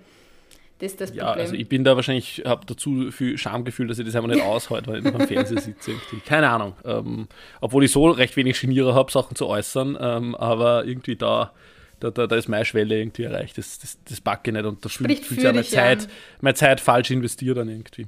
[0.80, 1.28] Das ist das Problem.
[1.28, 4.44] Ja, also ich bin da wahrscheinlich, habe dazu viel Schamgefühl, dass ich das einfach nicht
[4.44, 5.92] aushalte, weil ich am Fernseher sitze.
[5.92, 6.20] Irgendwie.
[6.26, 6.74] Keine Ahnung.
[6.84, 7.28] Ähm,
[7.62, 11.52] obwohl ich so recht wenig Geniere habe, Sachen zu äußern, ähm, aber irgendwie da,
[12.04, 13.58] da, da, da, ist meine Schwelle irgendwie erreicht.
[13.58, 16.10] Das, das, das packe ich nicht und da fühlt sich ja meine Zeit,
[16.42, 18.08] meine Zeit falsch investiert dann irgendwie.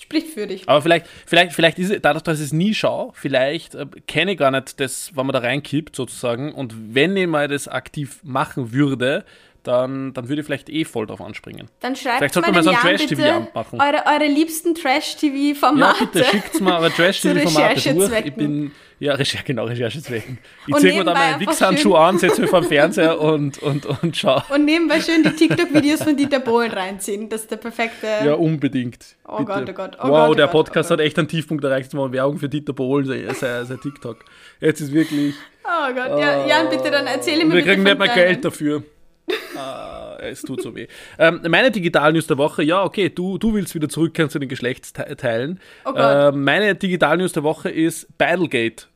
[0.00, 0.68] Spricht für dich.
[0.68, 4.32] Aber vielleicht, vielleicht, vielleicht ist es, dadurch, dass ich es nie schaue, vielleicht äh, kenne
[4.32, 6.52] ich gar nicht das, was man da reinkippt sozusagen.
[6.52, 9.24] Und wenn ich mal das aktiv machen würde,
[9.64, 11.68] dann, dann würde ich vielleicht eh voll drauf anspringen.
[11.80, 13.80] Dann schreibt vielleicht sollte man so ein Trash-TV machen.
[13.80, 15.80] Eure, eure liebsten Trash-TV-Formate.
[15.80, 18.26] Ja, bitte schickt mal eure Trash-TV-Formate durch.
[18.26, 20.38] Ich bin, ja, Recher, genau, Recherchezwecken.
[20.66, 24.16] Ich ziehe mir dann meinen Wichshandschuh an, setze mich vor den Fernseher und, und, und
[24.16, 24.42] schau.
[24.50, 27.28] Und nebenbei schön die TikTok-Videos von Dieter Bohlen reinziehen.
[27.28, 28.06] Das ist der perfekte...
[28.06, 29.16] Ja, unbedingt.
[29.26, 29.46] Oh Bitte.
[29.46, 29.98] Gott, oh Gott.
[30.00, 31.92] Oh wow, Gott, der oh Podcast Gott, hat echt einen Tiefpunkt erreicht.
[31.94, 34.18] Mal Werbung für Dieter Bohlen, sei, sei TikTok.
[34.60, 35.34] Jetzt ist wirklich...
[35.64, 38.82] Oh Gott, ja, Jan, bitte dann erzähle mir Wir kriegen nicht mehr Geld dafür.
[39.56, 40.86] ah, es tut so weh.
[41.18, 45.60] Ähm, meine Digital-News der Woche, ja, okay, du, du willst wieder zurückkehren zu den Geschlechtsteilen.
[45.84, 48.86] Oh äh, meine Digital-News der Woche ist Battlegate.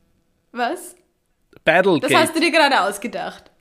[0.51, 0.95] Was?
[1.65, 2.13] Battlegate.
[2.13, 3.51] Das hast du dir gerade ausgedacht.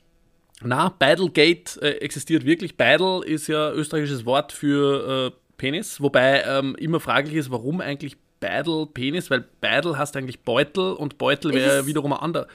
[0.62, 2.76] Na, Battlegate äh, existiert wirklich.
[2.76, 8.16] Battle ist ja österreichisches Wort für äh, Penis, wobei ähm, immer fraglich ist, warum eigentlich
[8.40, 12.46] Battle Penis, weil Battle heißt eigentlich Beutel und Beutel wäre wiederum ein anderer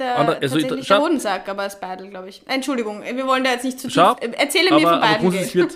[0.00, 2.42] der, Andere, also tatsächlich der Hodensack, aber es Beidel, glaube ich.
[2.46, 3.94] Entschuldigung, wir wollen da jetzt nicht zu tief.
[3.94, 5.68] Schau, Erzähle aber, mir von Beidel.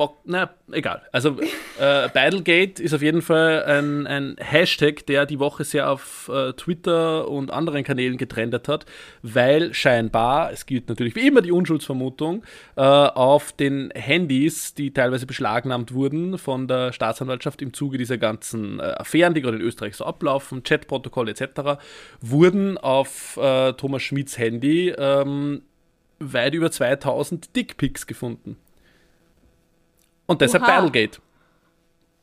[0.00, 1.02] Bock, na, egal.
[1.12, 1.38] Also
[1.78, 6.54] äh, Battlegate ist auf jeden Fall ein, ein Hashtag, der die Woche sehr auf äh,
[6.54, 8.86] Twitter und anderen Kanälen getrendet hat,
[9.20, 12.44] weil scheinbar, es gilt natürlich wie immer die Unschuldsvermutung,
[12.76, 18.80] äh, auf den Handys, die teilweise beschlagnahmt wurden von der Staatsanwaltschaft im Zuge dieser ganzen
[18.80, 21.78] äh, Affären, die gerade in Österreich so ablaufen, Chatprotokolle etc.,
[22.22, 25.60] wurden auf äh, Thomas Schmidts Handy ähm,
[26.20, 28.56] weit über 2000 Dickpics gefunden.
[30.30, 30.80] Und deshalb Oha.
[30.80, 31.20] Battlegate.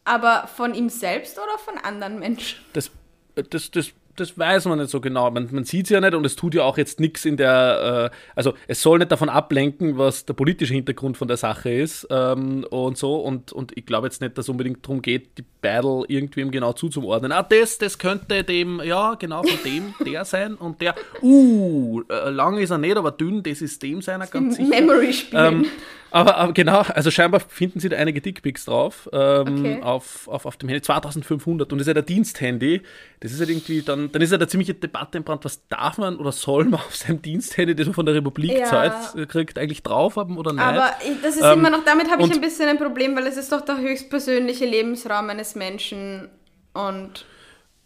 [0.06, 2.58] Aber von ihm selbst oder von anderen Menschen?
[2.72, 2.90] Das,
[3.36, 5.30] das, das das weiß man nicht so genau.
[5.32, 8.12] Man, man sieht es ja nicht und es tut ja auch jetzt nichts in der,
[8.12, 12.08] äh, also es soll nicht davon ablenken, was der politische Hintergrund von der Sache ist
[12.10, 13.18] ähm, und so.
[13.18, 16.74] Und, und ich glaube jetzt nicht, dass es unbedingt darum geht, die Battle irgendwem genau
[16.74, 17.32] zuzuordnen.
[17.32, 22.30] Ah, das, das könnte dem, ja, genau von dem der sein und der, uh, äh,
[22.30, 24.70] lang ist er nicht, aber dünn, das ist dem seiner ganz sicher.
[24.70, 25.54] Memory spielen.
[25.62, 25.66] Ähm,
[26.12, 29.82] aber, aber, genau, also scheinbar finden sie da einige Dickpics drauf ähm, okay.
[29.82, 30.82] auf, auf, auf dem Handy.
[30.82, 32.82] 2500 und das ist ja der Diensthandy.
[33.20, 35.98] Das ist halt irgendwie dann, dann ist ja eine ziemliche Debatte im Brand, was darf
[35.98, 39.26] man oder soll man auf seinem Diensthandy, das man von der Republikzeit ja.
[39.26, 40.62] kriegt, eigentlich drauf haben oder nicht?
[40.62, 40.92] Aber
[41.22, 43.52] das ist ähm, immer noch, damit habe ich ein bisschen ein Problem, weil es ist
[43.52, 46.30] doch der höchstpersönliche Lebensraum eines Menschen
[46.74, 47.26] und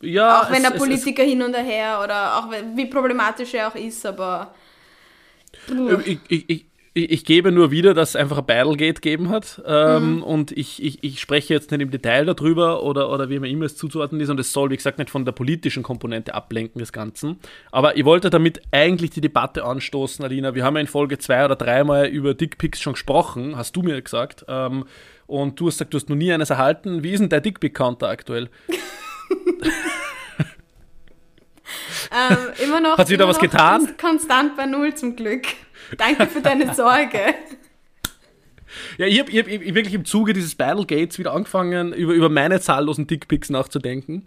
[0.02, 3.68] ja, auch wenn es, der Politiker es, hin und her oder auch wie problematisch er
[3.68, 4.54] auch ist, aber
[6.06, 9.62] ich, ich, ich, ich gebe nur wieder, dass es einfach ein Battlegate gegeben hat.
[9.66, 10.24] Ähm, mhm.
[10.24, 13.66] Und ich, ich, ich spreche jetzt nicht im Detail darüber oder, oder wie man immer
[13.66, 14.30] es zuzuordnen ist.
[14.30, 17.40] Und es soll, wie gesagt, nicht von der politischen Komponente ablenken des Ganzen.
[17.72, 20.54] Aber ich wollte damit eigentlich die Debatte anstoßen, Alina.
[20.54, 24.02] Wir haben ja in Folge zwei oder dreimal über Dickpics schon gesprochen, hast du mir
[24.02, 24.46] gesagt.
[24.48, 24.86] Ähm,
[25.28, 27.04] und du hast gesagt, du hast noch nie eines erhalten.
[27.04, 28.50] Wie ist denn der Dickpic-Counter aktuell?
[32.12, 32.98] ähm, immer noch.
[32.98, 33.96] Hat sich da was getan?
[34.00, 35.46] Konstant bei Null zum Glück.
[35.98, 37.36] Danke für deine Sorge.
[38.98, 43.08] Ja, ich habe hab, wirklich im Zuge dieses Battlegates wieder angefangen, über, über meine zahllosen
[43.08, 44.24] Dickpics nachzudenken.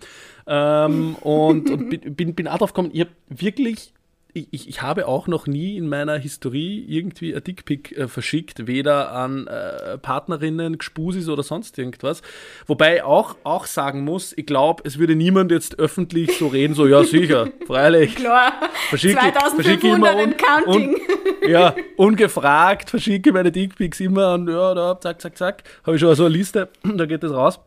[0.46, 3.94] Ähm, und, und bin, bin auch drauf gekommen, ich habe wirklich
[4.34, 9.12] ich, ich, habe auch noch nie in meiner Historie irgendwie ein Dickpick äh, verschickt, weder
[9.12, 12.20] an äh, Partnerinnen, Gspusis oder sonst irgendwas.
[12.66, 16.88] Wobei auch, auch sagen muss, ich glaube, es würde niemand jetzt öffentlich so reden, so,
[16.88, 18.16] ja, sicher, freilich.
[18.16, 18.54] Klar,
[18.88, 20.94] verschicke, 2500 in Counting.
[20.94, 26.00] Un, ja, ungefragt verschicke meine Dickpicks immer und ja, da, zack, zack, zack, habe ich
[26.00, 27.60] schon so eine Liste, da geht das raus.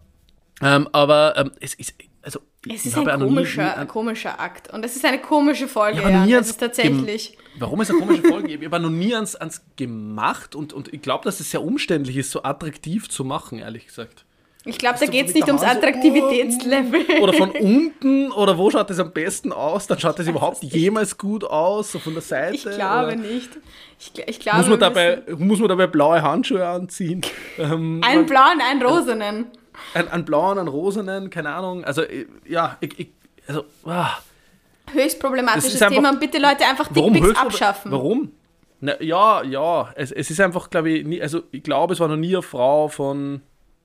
[0.62, 1.94] Ähm, aber ähm, es ist
[2.70, 6.26] es ist ein komischer, nie, ein komischer Akt und es ist eine komische Folge, ja.
[6.26, 6.40] ja.
[6.40, 7.38] Es ist tatsächlich.
[7.58, 8.54] Warum ist eine komische Folge?
[8.54, 12.18] Ich habe noch nie ans, ans gemacht und, und ich glaube, dass es sehr umständlich
[12.18, 14.26] ist, so attraktiv zu machen, ehrlich gesagt.
[14.68, 17.06] Ich glaube, da geht es nicht ums Attraktivitätslevel.
[17.08, 19.88] So, oder von unten, oder wo schaut das am besten aus?
[19.88, 22.56] Dann schaut das überhaupt jemals gut aus, so von der Seite.
[22.56, 23.16] Ich glaube oder?
[23.16, 23.50] nicht.
[23.98, 27.22] Ich, ich glaube, muss, man dabei, muss man dabei blaue Handschuhe anziehen?
[27.60, 29.48] Ähm, einen blauen, einen rosenen.
[29.94, 31.84] Einen, einen blauen, einen rosenen, keine Ahnung.
[31.84, 32.04] Also,
[32.46, 33.10] ja, ich, ich
[33.48, 34.18] also, ah.
[34.92, 37.92] Höchst problematisches Thema und bitte Leute einfach Dickpics abschaffen.
[37.92, 38.32] Warum?
[38.80, 42.08] Na, ja, ja, es, es ist einfach, glaube ich, nie, also ich glaube, es war
[42.08, 43.42] noch nie eine Frau von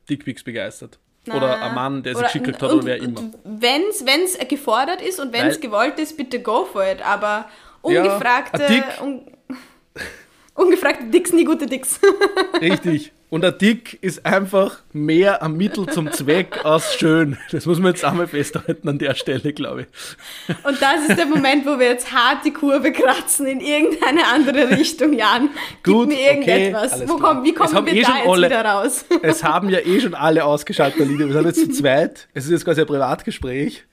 [0.08, 0.98] Dickpics begeistert.
[1.24, 3.22] Na, oder ein Mann, der sich geschickt hat, oder wer immer.
[3.44, 3.82] Wenn
[4.24, 7.00] es gefordert ist und wenn es gewollt ist, bitte go for it.
[7.04, 7.46] Aber
[7.80, 9.22] ungefragte, ja, un,
[10.54, 12.00] ungefragte Dicks, nie gute Dicks.
[12.60, 13.12] Richtig.
[13.32, 17.38] Und ein Dick ist einfach mehr ein Mittel zum Zweck als schön.
[17.50, 20.56] Das muss man jetzt einmal festhalten an der Stelle, glaube ich.
[20.66, 24.68] Und das ist der Moment, wo wir jetzt hart die Kurve kratzen in irgendeine andere
[24.76, 25.48] Richtung, Jan.
[25.82, 26.92] Gib Gut, mir irgendetwas.
[26.92, 29.06] Okay, Wo komm, wie kommen wir eh da jetzt alle, wieder raus?
[29.22, 31.28] Es haben ja eh schon alle ausgeschaltet, Linie.
[31.28, 32.28] Wir sind jetzt zu zweit.
[32.34, 33.86] Es ist jetzt quasi ein Privatgespräch.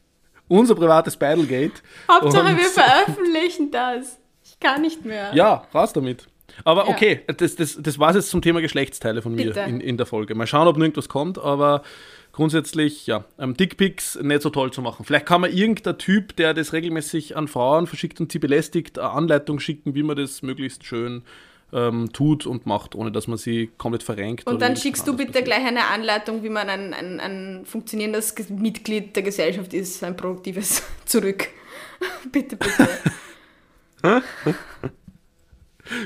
[0.50, 1.80] Unser privates Battlegate.
[2.12, 4.20] Hauptsache, wir veröffentlichen das.
[4.44, 5.32] Ich kann nicht mehr.
[5.34, 6.28] Ja, raus damit.
[6.64, 6.90] Aber ja.
[6.90, 10.06] okay, das, das, das war es jetzt zum Thema Geschlechtsteile von mir in, in der
[10.06, 10.36] Folge.
[10.36, 11.84] Mal schauen, ob irgendwas kommt, aber
[12.32, 15.06] grundsätzlich, ja, ähm, Dickpics nicht so toll zu machen.
[15.06, 19.10] Vielleicht kann man irgendein Typ, der das regelmäßig an Frauen verschickt und sie belästigt, eine
[19.10, 21.24] Anleitung schicken, wie man das möglichst schön
[21.72, 24.48] ähm, tut und macht, ohne dass man sie komplett verrenkt.
[24.48, 25.46] Und dann schickst du bitte passiert.
[25.46, 30.84] gleich eine Anleitung, wie man ein, ein, ein funktionierendes Mitglied der Gesellschaft ist, ein produktives,
[31.06, 31.48] zurück.
[32.32, 32.90] bitte, bitte.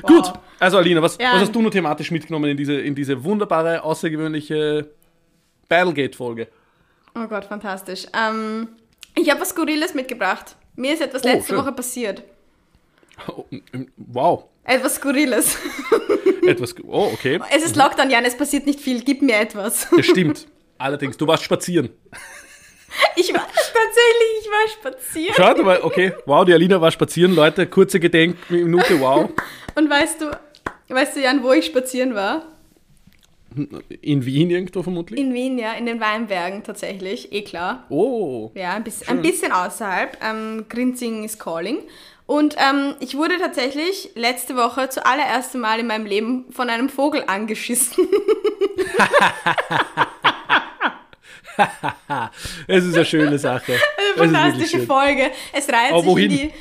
[0.02, 0.10] Wow.
[0.10, 1.32] Gut, also Alina, was, ja.
[1.34, 4.90] was, hast du nur thematisch mitgenommen in diese, in diese wunderbare, außergewöhnliche
[5.68, 6.48] Battlegate-Folge?
[7.14, 8.06] Oh Gott, fantastisch.
[8.12, 8.68] Ähm,
[9.14, 10.56] ich habe was Skurriles mitgebracht.
[10.76, 11.62] Mir ist etwas oh, letzte schön.
[11.62, 12.22] Woche passiert.
[13.28, 13.44] Oh,
[13.96, 14.44] wow.
[14.64, 15.58] Etwas Skurriles.
[16.46, 17.38] etwas, oh, okay.
[17.54, 19.02] Es ist Lockdown, Jan, es passiert nicht viel.
[19.02, 19.88] Gib mir etwas.
[19.94, 20.46] Das stimmt.
[20.78, 21.90] Allerdings, du warst spazieren.
[23.16, 25.34] Ich war tatsächlich, ich war spazieren.
[25.36, 29.30] Schaut mal, okay, wow, die Alina war spazieren, Leute, kurze Gedenkminute, wow.
[29.74, 30.30] Und weißt du,
[30.88, 32.42] weißt du, Jan, wo ich spazieren war?
[34.00, 35.20] In Wien irgendwo vermutlich?
[35.20, 37.84] In Wien, ja, in den Weinbergen tatsächlich, eh klar.
[37.88, 38.50] Oh.
[38.54, 40.18] Ja, ein, bisschen, ein bisschen außerhalb.
[40.22, 41.78] Ähm, Grinzing is calling.
[42.26, 47.22] Und ähm, ich wurde tatsächlich letzte Woche zuallererst Mal in meinem Leben von einem Vogel
[47.26, 48.08] angeschissen.
[52.66, 53.72] es ist eine schöne Sache.
[54.16, 55.30] Eine fantastische Folge.
[55.52, 56.30] Es reiht Aber sich wohin?
[56.30, 56.52] in die.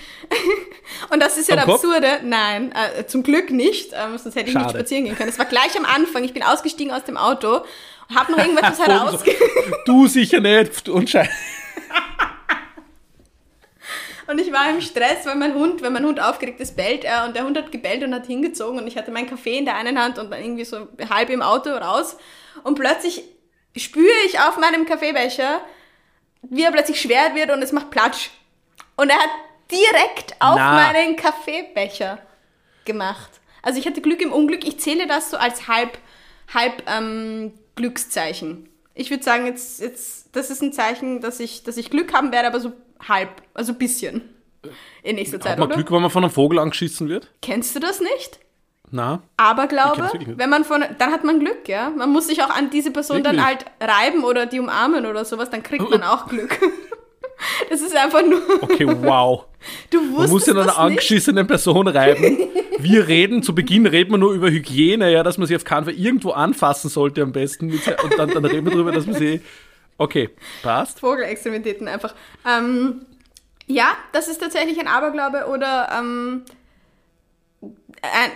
[1.09, 2.19] Und das ist ja das Absurde.
[2.23, 4.65] Nein, äh, zum Glück nicht, ähm, sonst hätte ich Schade.
[4.65, 5.29] nicht spazieren gehen können.
[5.29, 6.23] Es war gleich am Anfang.
[6.23, 7.61] Ich bin ausgestiegen aus dem Auto
[8.09, 9.35] und habe noch irgendwas herausge...
[9.85, 11.31] du sicher nicht und Scheiße.
[14.25, 17.25] Und ich war im Stress, weil mein Hund, wenn mein Hund aufgeregt ist, bellt er
[17.25, 19.75] und der Hund hat gebellt und hat hingezogen und ich hatte meinen Kaffee in der
[19.75, 22.17] einen Hand und dann irgendwie so halb im Auto raus
[22.63, 23.23] und plötzlich
[23.75, 25.61] spüre ich auf meinem Kaffeebecher,
[26.43, 28.29] wie er plötzlich schwer wird und es macht Platsch.
[28.95, 29.29] Und er hat
[29.71, 30.73] direkt auf Na.
[30.73, 32.19] meinen Kaffeebecher
[32.85, 33.41] gemacht.
[33.61, 34.67] Also ich hatte Glück im Unglück.
[34.67, 35.97] Ich zähle das so als halb,
[36.53, 38.69] halb ähm, Glückszeichen.
[38.93, 42.31] Ich würde sagen, jetzt, jetzt, das ist ein Zeichen, dass ich, dass ich Glück haben
[42.31, 42.73] werde, aber so
[43.07, 44.21] halb, also ein bisschen
[45.01, 45.53] in nächster Zeit.
[45.53, 45.75] Hat man oder?
[45.75, 47.31] Glück, wenn man von einem Vogel angeschissen wird?
[47.41, 48.39] Kennst du das nicht?
[48.93, 49.23] Na.
[49.37, 51.89] Aber glaube, wenn man von, dann hat man Glück, ja.
[51.89, 53.35] Man muss sich auch an diese Person Wirklich?
[53.37, 56.59] dann halt reiben oder die umarmen oder sowas, dann kriegt man auch Glück.
[57.69, 58.39] Das ist einfach nur.
[58.61, 59.45] Okay, wow.
[59.89, 62.37] Du wusstest Man muss ja eine angeschissene Person reiben.
[62.77, 65.83] Wir reden, zu Beginn reden wir nur über Hygiene, ja, dass man sie auf keinen
[65.83, 67.71] Fall irgendwo anfassen sollte am besten.
[67.71, 69.41] und dann, dann reden wir darüber, dass man sie.
[69.97, 70.29] Okay,
[70.61, 71.01] passt.
[71.01, 72.13] Vogelextremitäten einfach.
[72.47, 73.01] Ähm,
[73.67, 76.43] ja, das ist tatsächlich ein Aberglaube oder ähm,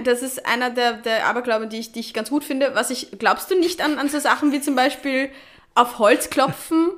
[0.03, 2.71] das ist einer der, der Aberglauben, die ich, die ich ganz gut finde.
[2.73, 5.29] Was ich, glaubst du nicht an, an so Sachen wie zum Beispiel
[5.75, 6.89] auf Holz klopfen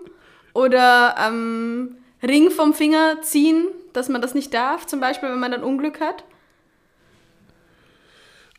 [0.54, 5.52] oder ähm, Ring vom Finger ziehen, dass man das nicht darf, zum Beispiel, wenn man
[5.52, 6.24] dann Unglück hat?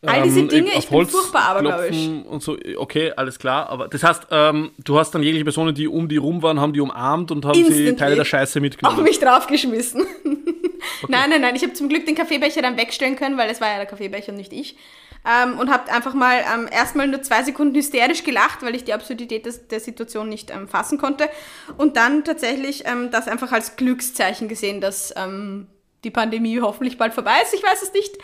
[0.03, 2.07] All diese ähm, Dinge, ich bin Holz furchtbar abergläubisch.
[2.27, 3.69] Und so, okay, alles klar.
[3.69, 6.73] Aber das heißt, ähm, du hast dann jegliche Personen, die um die rum waren, haben
[6.73, 8.97] die umarmt und haben sie Teile der Scheiße mitgenommen.
[8.97, 10.05] Auf mich draufgeschmissen.
[11.03, 11.11] Okay.
[11.11, 11.55] Nein, nein, nein.
[11.55, 14.31] Ich habe zum Glück den Kaffeebecher dann wegstellen können, weil es war ja der Kaffeebecher
[14.31, 14.77] und nicht ich.
[15.23, 18.93] Ähm, und habe einfach mal ähm, erstmal nur zwei Sekunden hysterisch gelacht, weil ich die
[18.93, 21.29] Absurdität des, der Situation nicht ähm, fassen konnte.
[21.77, 25.67] Und dann tatsächlich ähm, das einfach als Glückszeichen gesehen, dass ähm,
[26.03, 27.53] die Pandemie hoffentlich bald vorbei ist.
[27.53, 28.17] Ich weiß es nicht.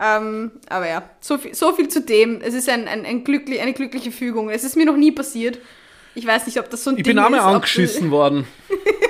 [0.00, 2.40] Ähm, aber ja, so viel, so viel zu dem.
[2.40, 4.48] Es ist ein, ein, ein glücklich, eine glückliche Fügung.
[4.48, 5.58] Es ist mir noch nie passiert.
[6.14, 8.46] Ich weiß nicht, ob das so ein ich Ding bin auch mal angeschissen worden.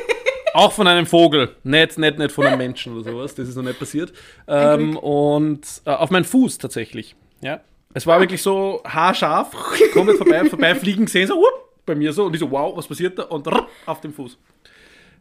[0.54, 3.62] Auch von einem Vogel, nicht, nicht, nicht von einem Menschen oder sowas, das ist noch
[3.62, 4.12] nicht passiert.
[4.46, 7.14] Ähm, und äh, auf meinen Fuß tatsächlich.
[7.40, 7.60] Ja.
[7.94, 9.50] Es war wirklich so haarscharf,
[9.92, 13.18] komplett vorbei, vorbeifliegen gesehen, so whoop, bei mir so und ich so, wow, was passiert
[13.18, 13.24] da?
[13.24, 14.38] Und rrr, auf dem Fuß.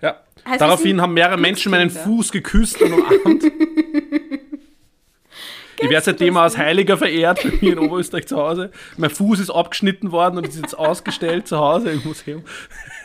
[0.01, 0.21] Ja.
[0.47, 1.89] Heißt, Daraufhin haben mehrere Menschen meinen?
[1.89, 3.43] Fuß geküsst und umarmt.
[5.79, 8.71] Ich werde seitdem als Heiliger verehrt bei mir in Oberösterreich zu Hause.
[8.97, 12.43] Mein Fuß ist abgeschnitten worden und ist jetzt ausgestellt zu Hause im Museum.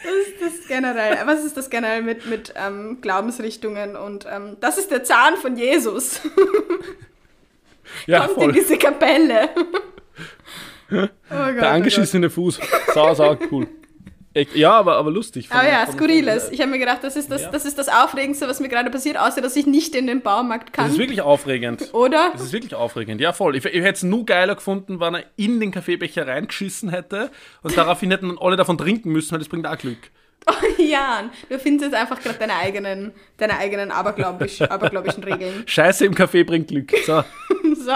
[0.02, 1.18] Was ist das generell?
[1.26, 3.96] Was ist das generell mit, mit ähm, Glaubensrichtungen?
[3.96, 6.20] Und ähm, das ist der Zahn von Jesus.
[8.06, 8.52] Ja, Kommt in voll.
[8.52, 9.50] diese Kapelle.
[10.90, 12.58] oh Gott, Der oh angeschissene Fuß.
[12.94, 13.66] Sau, sau cool.
[14.54, 15.48] Ja, aber, aber lustig.
[15.50, 16.44] Aber ja, von- skurriles.
[16.44, 17.50] von- Ich habe mir gedacht, das ist das, Ja.
[17.50, 20.72] das ist das Aufregendste, was mir gerade passiert, außer dass ich nicht in den Baumarkt
[20.72, 20.84] kann.
[20.86, 21.92] Das ist wirklich aufregend.
[21.92, 22.30] Oder?
[22.32, 23.20] Das ist wirklich aufregend.
[23.20, 23.56] Ja, voll.
[23.56, 27.30] Ich, ich hätte es nur geiler gefunden, wenn er in den Kaffeebecher reingeschissen hätte
[27.62, 29.98] und daraufhin hätten dann alle davon trinken müssen, weil das bringt auch Glück.
[30.44, 35.62] Oh, Jan, du findest jetzt einfach gerade deine eigenen, deine eigenen aberglaubisch, aberglaubischen Regeln.
[35.66, 36.90] Scheiße im Kaffee bringt Glück.
[37.06, 37.22] So,
[37.84, 37.92] So,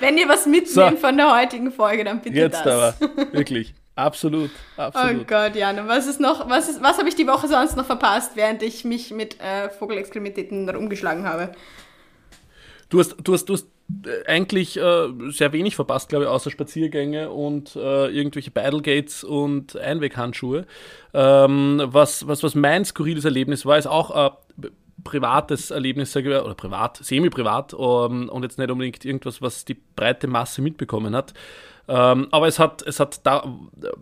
[0.00, 2.96] wenn ihr was mitnehmt von der heutigen Folge, dann bitte jetzt das.
[3.00, 3.10] aber.
[3.32, 3.74] Wirklich.
[3.98, 4.50] Absolut.
[4.76, 5.26] Oh Absolut.
[5.26, 8.36] Gott, Jan, was ist noch, was ist, was habe ich die Woche sonst noch verpasst,
[8.36, 11.50] während ich mich mit äh, Vogelextremitäten rumgeschlagen habe?
[12.90, 13.66] Du hast, du hast, du hast
[14.06, 19.76] äh, eigentlich äh, sehr wenig verpasst, glaube ich, außer Spaziergänge und äh, irgendwelche Battlegates und
[19.76, 20.64] Einweghandschuhe.
[21.12, 24.68] Ähm, was, was, was mein skurriles Erlebnis war, ist auch ein b-
[25.02, 30.28] privates Erlebnis, sage oder privat, semi-privat ähm, und jetzt nicht unbedingt irgendwas, was die breite
[30.28, 31.34] Masse mitbekommen hat.
[31.88, 33.42] Ähm, aber es hat, es hat da,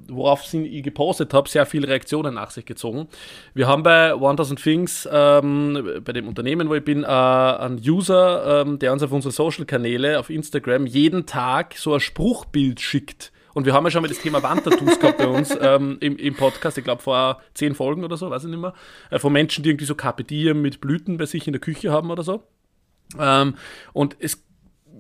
[0.09, 3.07] worauf ich gepostet habe, sehr viele Reaktionen nach sich gezogen.
[3.55, 8.63] Wir haben bei 1000 Things, ähm, bei dem Unternehmen, wo ich bin, äh, einen User,
[8.63, 13.33] ähm, der uns auf unsere Social-Kanäle auf Instagram jeden Tag so ein Spruchbild schickt.
[13.55, 16.35] Und wir haben ja schon mal das Thema Wandtattoos gehabt bei uns ähm, im, im
[16.35, 18.75] Podcast, ich glaube vor zehn Folgen oder so, weiß ich nicht mehr,
[19.11, 20.25] äh, von Menschen, die irgendwie so Carpe
[20.55, 22.43] mit Blüten bei sich in der Küche haben oder so.
[23.19, 23.55] Ähm,
[23.93, 24.46] und es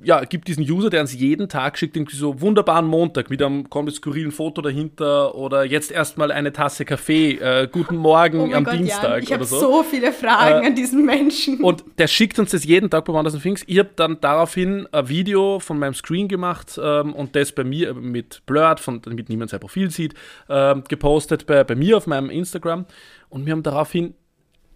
[0.03, 3.69] ja, gibt diesen User, der uns jeden Tag schickt, irgendwie so wunderbaren Montag mit einem
[3.69, 8.65] komplett skurrilen Foto dahinter oder jetzt erstmal eine Tasse Kaffee, äh, guten Morgen Oh am
[8.65, 9.59] Gott, Dienstag Jan, ich habe so.
[9.59, 9.83] so.
[9.83, 11.61] viele Fragen Äh, an diesen Menschen.
[11.61, 13.65] Und der schickt uns das jeden Tag bei Wonders Things.
[13.67, 17.95] Ich habe dann daraufhin ein Video von meinem Screen gemacht ähm, und das bei mir
[17.95, 20.15] mit Blurred, von, damit niemand sein Profil sieht,
[20.49, 22.87] ähm, gepostet bei, bei mir auf meinem Instagram.
[23.29, 24.15] Und wir haben daraufhin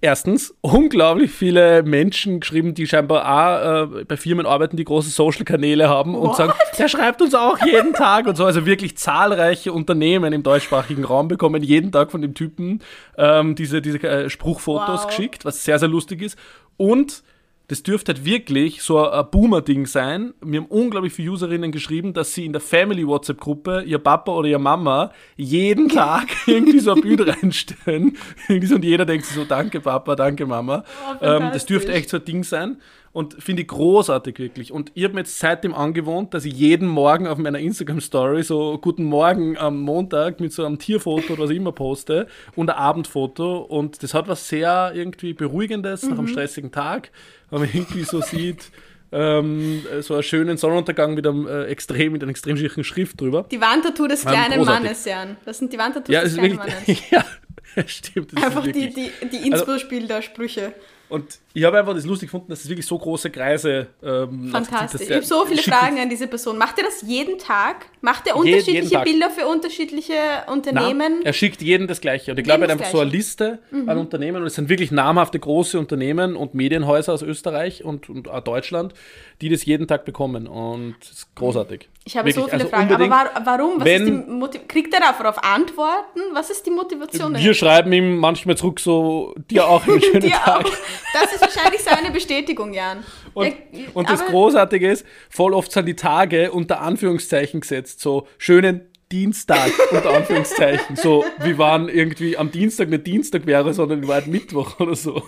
[0.01, 5.89] erstens unglaublich viele Menschen geschrieben, die scheinbar auch äh, bei Firmen arbeiten, die große Social-Kanäle
[5.89, 6.37] haben und What?
[6.37, 8.45] sagen, der schreibt uns auch jeden Tag und so.
[8.45, 12.81] Also wirklich zahlreiche Unternehmen im deutschsprachigen Raum bekommen jeden Tag von dem Typen
[13.19, 15.07] ähm, diese, diese äh, Spruchfotos Wow.
[15.09, 16.39] geschickt, was sehr, sehr lustig ist.
[16.77, 17.23] Und
[17.71, 20.35] das dürfte halt wirklich so ein Boomer-Ding sein.
[20.45, 24.59] Mir haben unglaublich viele Userinnen geschrieben, dass sie in der Family-WhatsApp-Gruppe ihr Papa oder ihr
[24.59, 28.17] Mama jeden Tag irgendwie so ein Bild reinstellen.
[28.49, 30.83] Und jeder denkt sich so, danke Papa, danke Mama.
[31.23, 32.79] Oh, ähm, das dürfte echt so ein Ding sein.
[33.13, 34.71] Und finde ich großartig wirklich.
[34.71, 38.79] Und ich habe mir jetzt seitdem angewohnt, dass ich jeden Morgen auf meiner Instagram-Story so
[38.79, 42.77] Guten Morgen am Montag mit so einem Tierfoto oder was ich immer poste und ein
[42.77, 43.59] Abendfoto.
[43.59, 47.11] Und das hat was sehr irgendwie Beruhigendes nach einem stressigen Tag,
[47.51, 48.71] wenn man irgendwie so sieht,
[49.13, 53.47] ähm, so einen schönen Sonnenuntergang mit einem äh, extrem, mit einer extrem schicken Schrift drüber.
[53.51, 54.85] die Wandtattoo des Ähm, kleinen großartig.
[54.85, 55.37] Mannes, Jan.
[55.45, 57.11] Das sind die Wandtattoos Ja, es des kleinen wirklich, Mannes.
[57.77, 58.37] ja, stimmt.
[58.37, 60.73] Einfach die, die, die Inspo-Spiel-Sprüche.
[61.11, 65.01] Und ich habe einfach das lustig gefunden, dass es wirklich so große Kreise ähm, Fantastisch.
[65.03, 66.57] Ich habe so viele Fragen an diese Person.
[66.57, 67.87] Macht er das jeden Tag?
[68.01, 69.05] Macht er jeden unterschiedliche Tag.
[69.05, 70.15] Bilder für unterschiedliche
[70.47, 71.17] Unternehmen?
[71.21, 72.31] Na, er schickt jeden das Gleiche.
[72.31, 73.57] Und ich glaube, er hat Jedem einfach so eine Gleiche.
[73.73, 73.79] Mhm.
[73.81, 78.09] Liste an Unternehmen und es sind wirklich namhafte große Unternehmen und Medienhäuser aus Österreich und,
[78.09, 78.95] und auch Deutschland,
[79.41, 80.47] die das jeden Tag bekommen.
[80.47, 81.89] Und es ist großartig.
[82.05, 82.95] Ich habe so Wirklich, viele also Fragen.
[82.95, 83.81] Aber war, warum?
[83.81, 86.21] Was wenn- ist die Motiv Kriegt er darauf Antworten?
[86.33, 87.37] Was ist die Motivation?
[87.37, 90.65] Wir schreiben ihm manchmal zurück so, dir auch einen schönen Dir Tag.
[90.65, 90.71] auch.
[91.13, 93.05] Das ist wahrscheinlich seine Bestätigung, Jan.
[93.35, 93.55] Und,
[93.95, 99.71] und das Großartige ist, voll oft sind die Tage unter Anführungszeichen gesetzt, so schönen Dienstag
[99.91, 100.95] unter Anführungszeichen.
[100.95, 105.23] So, wie waren irgendwie am Dienstag nicht Dienstag wäre, sondern war halt Mittwoch oder so.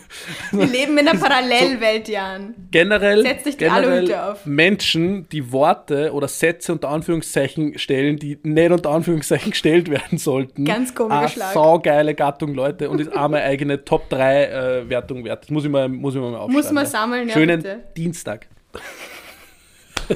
[0.53, 2.55] Wir leben in einer Parallelwelt, Jan.
[2.71, 4.47] Generell, Setz dich die generell Aluhüte auf.
[4.47, 10.65] Menschen, die Worte oder Sätze unter Anführungszeichen stellen, die nicht unter Anführungszeichen gestellt werden sollten.
[10.65, 11.53] Ganz Eine Schlag.
[11.53, 12.89] saugeile Gattung, Leute.
[12.89, 15.43] Und ist auch meine eigene Top 3 äh, Wertung wert.
[15.45, 16.53] Das muss ich mal, muss ich mal aufschreiben.
[16.55, 17.83] Muss man sammeln, ja, Schönen bitte.
[17.97, 18.47] Dienstag.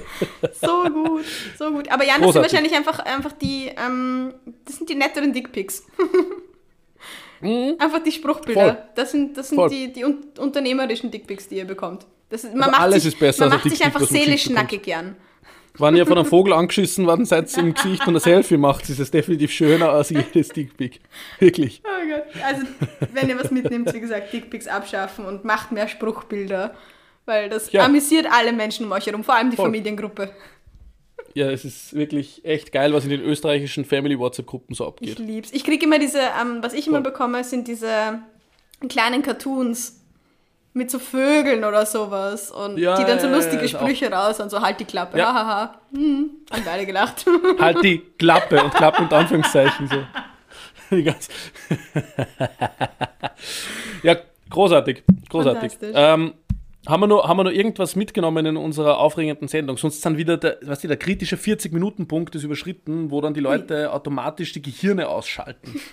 [0.60, 1.24] So gut,
[1.58, 1.90] so gut.
[1.90, 4.34] Aber Jan, das sind wahrscheinlich einfach, einfach die, ähm,
[4.64, 5.84] das sind die netteren Dickpics.
[7.40, 8.62] Einfach die Spruchbilder.
[8.62, 8.68] Mhm.
[8.76, 8.84] Voll.
[8.94, 9.68] Das sind, das sind Voll.
[9.68, 12.06] die, die un unternehmerischen Dickpics, die ihr bekommt.
[12.30, 14.48] Das man Also macht alles sich, ist besser man als ein macht sich einfach seelisch
[14.50, 15.16] nackig, Jan.
[15.78, 18.98] wenn ihr von einem Vogel angeschissen worden seid im Gesicht und ein Selfie macht, ist
[18.98, 21.00] es definitiv schöner als jedes Dickpick.
[21.38, 21.82] Wirklich.
[21.84, 22.42] Oh Gott.
[22.42, 22.62] Also,
[23.12, 26.74] wenn ihr was mitnehmt, wie gesagt, Dickpicks abschaffen und macht mehr Spruchbilder,
[27.26, 27.84] weil das ja.
[27.84, 29.66] amüsiert alle Menschen um euch herum, vor allem die Voll.
[29.66, 30.30] Familiengruppe.
[31.34, 35.10] Ja, es ist wirklich echt geil, was in den österreichischen Family-WhatsApp-Gruppen so abgeht.
[35.10, 35.52] Ich lieb's.
[35.52, 37.10] Ich kriege immer diese, ähm, was ich immer Voll.
[37.10, 38.20] bekomme, sind diese
[38.88, 40.00] kleinen Cartoons
[40.76, 44.50] mit so Vögeln oder sowas und ja, die dann so lustige ja, Sprüche raus und
[44.50, 45.32] so halt die Klappe, ja.
[45.32, 45.80] hahaha.
[45.94, 47.24] Hm, haben beide gelacht.
[47.58, 49.96] Halt die Klappe und Klappe und Anführungszeichen so.
[50.90, 51.28] Die ganz
[54.02, 54.16] ja,
[54.50, 55.72] großartig, großartig.
[55.82, 56.34] Ähm,
[56.86, 59.76] haben wir, noch, haben wir noch irgendwas mitgenommen in unserer aufregenden Sendung?
[59.76, 63.92] Sonst sind wieder der, was die, der kritische 40-Minuten-Punkt ist überschritten, wo dann die Leute
[63.92, 65.80] automatisch die Gehirne ausschalten.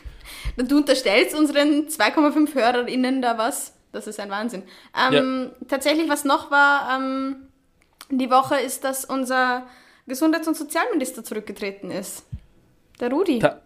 [0.56, 3.76] Du unterstellst unseren 2,5 HörerInnen da was?
[3.92, 4.64] Das ist ein Wahnsinn.
[4.98, 5.68] Ähm, ja.
[5.68, 7.48] Tatsächlich, was noch war ähm,
[8.10, 9.68] die Woche, ist, dass unser
[10.08, 12.26] Gesundheits- und Sozialminister zurückgetreten ist.
[13.00, 13.40] Der Rudi.
[13.40, 13.63] Ta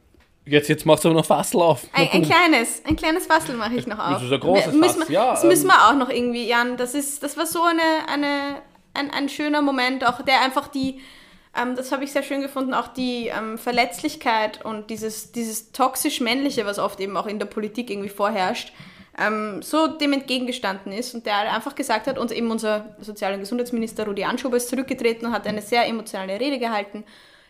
[0.47, 1.87] jetzt, jetzt machst du aber noch Fassel auf.
[1.93, 4.13] Ein, ein, kleines, ein kleines Fassel mache ich noch auf.
[4.13, 5.31] Das ist ein großes müssen Fass, ja.
[5.31, 6.77] Das ähm, müssen wir auch noch irgendwie, Jan.
[6.77, 8.61] Das, ist, das war so eine, eine,
[8.93, 11.01] ein, ein schöner Moment, auch der einfach die,
[11.55, 16.65] ähm, das habe ich sehr schön gefunden, auch die ähm, Verletzlichkeit und dieses, dieses toxisch-männliche,
[16.65, 18.73] was oft eben auch in der Politik irgendwie vorherrscht,
[19.19, 23.39] ähm, so dem entgegengestanden ist und der einfach gesagt hat, und eben unser Sozial- und
[23.39, 27.03] Gesundheitsminister Rudi Anschober ist zurückgetreten und hat eine sehr emotionale Rede gehalten,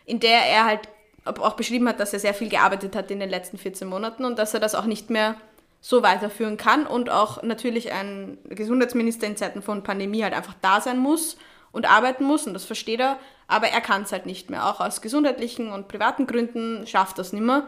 [0.06, 0.88] in der er halt
[1.28, 4.40] auch beschrieben hat, dass er sehr viel gearbeitet hat in den letzten 14 Monaten und
[4.40, 5.36] dass er das auch nicht mehr
[5.80, 10.82] so weiterführen kann und auch natürlich ein Gesundheitsminister in Zeiten von Pandemie halt einfach da
[10.82, 11.38] sein muss
[11.72, 13.18] und arbeiten muss und das versteht er,
[13.48, 14.68] aber er kann es halt nicht mehr.
[14.68, 17.68] Auch aus gesundheitlichen und privaten Gründen schafft das nicht mehr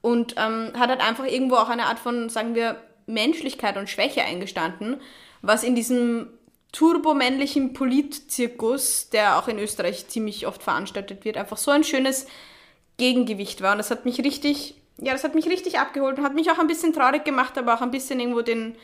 [0.00, 2.76] und ähm, hat halt einfach irgendwo auch eine Art von, sagen wir,
[3.06, 5.00] Menschlichkeit und Schwäche eingestanden,
[5.42, 6.28] was in diesem
[6.72, 12.26] turbomännlichen Politzirkus, der auch in Österreich ziemlich oft veranstaltet wird, einfach so ein schönes
[13.02, 13.72] Gegengewicht war.
[13.72, 16.60] Und das hat mich richtig, ja, das hat mich richtig abgeholt und hat mich auch
[16.60, 18.76] ein bisschen traurig gemacht, aber auch ein bisschen irgendwo den,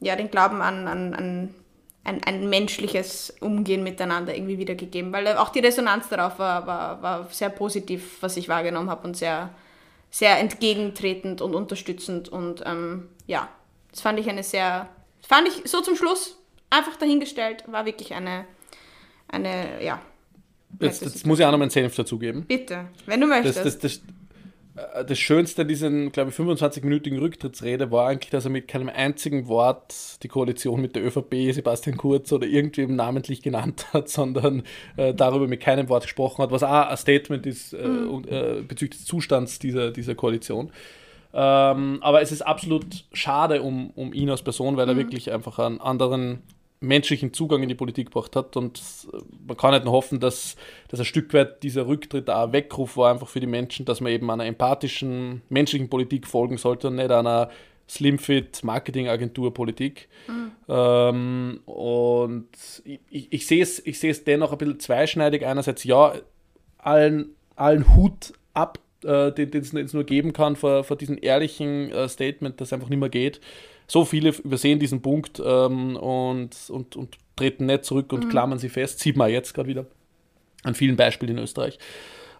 [0.00, 1.54] ja, den Glauben an, an, an
[2.02, 7.28] ein, ein menschliches Umgehen miteinander irgendwie wiedergegeben, weil auch die Resonanz darauf war, war, war
[7.30, 9.50] sehr positiv, was ich wahrgenommen habe und sehr,
[10.10, 13.48] sehr entgegentretend und unterstützend und ähm, ja,
[13.92, 14.88] das fand ich eine sehr,
[15.20, 16.36] fand ich so zum Schluss
[16.68, 18.44] einfach dahingestellt, war wirklich eine,
[19.28, 20.00] eine, ja.
[20.80, 22.44] Jetzt, jetzt muss ich auch noch meinen Senf dazugeben.
[22.46, 23.64] Bitte, wenn du möchtest.
[23.64, 24.02] Das, das,
[24.76, 28.90] das, das Schönste an diesen, glaube ich, 25-minütigen Rücktrittsrede war eigentlich, dass er mit keinem
[28.90, 34.64] einzigen Wort die Koalition mit der ÖVP, Sebastian Kurz oder irgendwem namentlich genannt hat, sondern
[34.96, 38.24] äh, darüber mit keinem Wort gesprochen hat, was auch ein Statement ist äh, mhm.
[38.28, 40.70] äh, bezüglich des Zustands dieser, dieser Koalition.
[41.32, 44.98] Ähm, aber es ist absolut schade um, um ihn als Person, weil er mhm.
[44.98, 46.42] wirklich einfach einen anderen
[46.80, 48.56] menschlichen Zugang in die Politik gebracht hat.
[48.56, 48.80] Und
[49.12, 50.56] äh, man kann nicht nur hoffen, dass,
[50.88, 54.00] dass ein Stück weit dieser Rücktritt auch ein Weckruf war, einfach für die Menschen, dass
[54.00, 57.50] man eben einer empathischen, menschlichen Politik folgen sollte und nicht einer
[57.88, 60.08] Slimfit Marketingagentur Politik.
[60.26, 60.52] Mhm.
[60.68, 62.48] Ähm, und
[62.84, 65.46] ich, ich, ich sehe es ich dennoch ein bisschen zweischneidig.
[65.46, 66.14] Einerseits, ja,
[66.78, 71.90] allen, allen Hut ab äh, den, den es nur geben kann vor, vor diesem ehrlichen
[71.90, 73.40] äh, Statement, das einfach nicht mehr geht.
[73.86, 78.28] So viele übersehen diesen Punkt ähm, und, und, und treten nicht zurück und mhm.
[78.30, 78.98] klammern sie fest.
[79.00, 79.86] Sieht man jetzt gerade wieder
[80.64, 81.78] an vielen Beispielen in Österreich.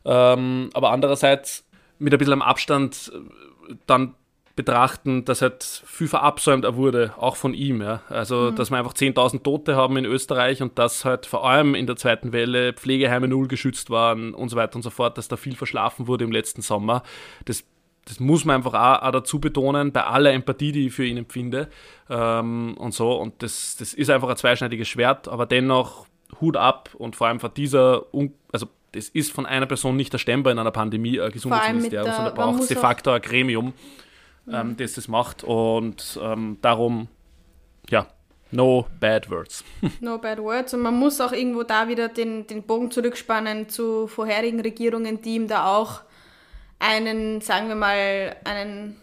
[0.04, 1.64] Ähm, aber andererseits
[1.98, 4.14] mit ein bisschen am Abstand äh, dann
[4.56, 7.82] betrachten, dass halt viel verabsäumt wurde, auch von ihm.
[7.82, 8.00] Ja.
[8.08, 8.56] Also, mhm.
[8.56, 11.96] dass wir einfach 10.000 Tote haben in Österreich und dass halt vor allem in der
[11.96, 15.54] zweiten Welle Pflegeheime null geschützt waren und so weiter und so fort, dass da viel
[15.54, 17.02] verschlafen wurde im letzten Sommer.
[17.44, 17.64] Das,
[18.06, 21.18] das muss man einfach auch, auch dazu betonen, bei aller Empathie, die ich für ihn
[21.18, 21.68] empfinde.
[22.08, 23.12] Ähm, und so.
[23.12, 26.06] Und das, das ist einfach ein zweischneidiges Schwert, aber dennoch
[26.40, 28.06] Hut ab und vor allem von dieser,
[28.52, 32.70] also das ist von einer Person nicht erstemmbar in einer Pandemie, ein Gesundheitsministerium, sondern braucht
[32.70, 33.74] de facto ein Gremium
[34.50, 34.76] ähm, mhm.
[34.76, 35.44] das das macht.
[35.44, 37.08] Und ähm, darum,
[37.88, 38.06] ja,
[38.50, 39.64] no bad words.
[40.00, 40.74] no bad words.
[40.74, 45.34] Und man muss auch irgendwo da wieder den, den Bogen zurückspannen zu vorherigen Regierungen, die
[45.34, 46.00] ihm da auch
[46.78, 49.00] einen, sagen wir mal, einen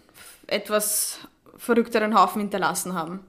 [0.47, 1.19] etwas
[1.57, 3.21] verrückteren Haufen hinterlassen haben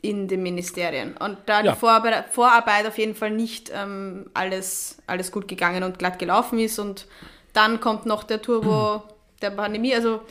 [0.00, 1.16] in den Ministerien.
[1.16, 1.72] Und da ja.
[1.72, 6.58] die Vorarbeit, Vorarbeit, auf jeden Fall nicht ähm, alles, alles gut gegangen und glatt gelaufen
[6.58, 6.78] ist.
[6.78, 7.06] Und
[7.52, 9.02] dann kommt noch der Turbo
[9.40, 9.94] der Pandemie.
[9.94, 10.22] Also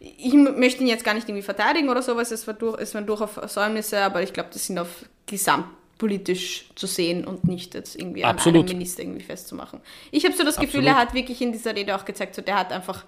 [0.00, 3.06] ich möchte ihn jetzt gar nicht irgendwie verteidigen oder sowas, es, war durch, es waren
[3.06, 8.24] durchaus Versäumnisse, aber ich glaube, das sind auf gesamtpolitisch zu sehen und nicht jetzt irgendwie
[8.24, 8.62] Absolut.
[8.62, 9.80] an einem Minister irgendwie festzumachen.
[10.10, 10.88] Ich habe so das Gefühl, Absolut.
[10.88, 13.04] er hat wirklich in dieser Rede auch gezeigt, so der hat einfach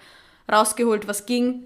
[0.50, 1.62] rausgeholt, was ging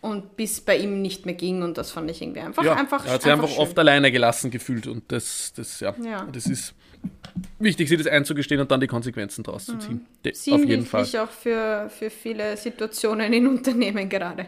[0.00, 3.04] und bis bei ihm nicht mehr ging und das fand ich irgendwie einfach ja, einfach
[3.04, 6.26] Er hat sich einfach, einfach oft alleine gelassen gefühlt und das, das, ja, ja.
[6.32, 6.74] das ist
[7.58, 10.06] wichtig, sich das einzugestehen und dann die Konsequenzen daraus zu ziehen.
[10.24, 10.52] Mhm.
[10.54, 11.04] Auf jeden Fall.
[11.18, 14.46] auch für, für viele Situationen in Unternehmen gerade.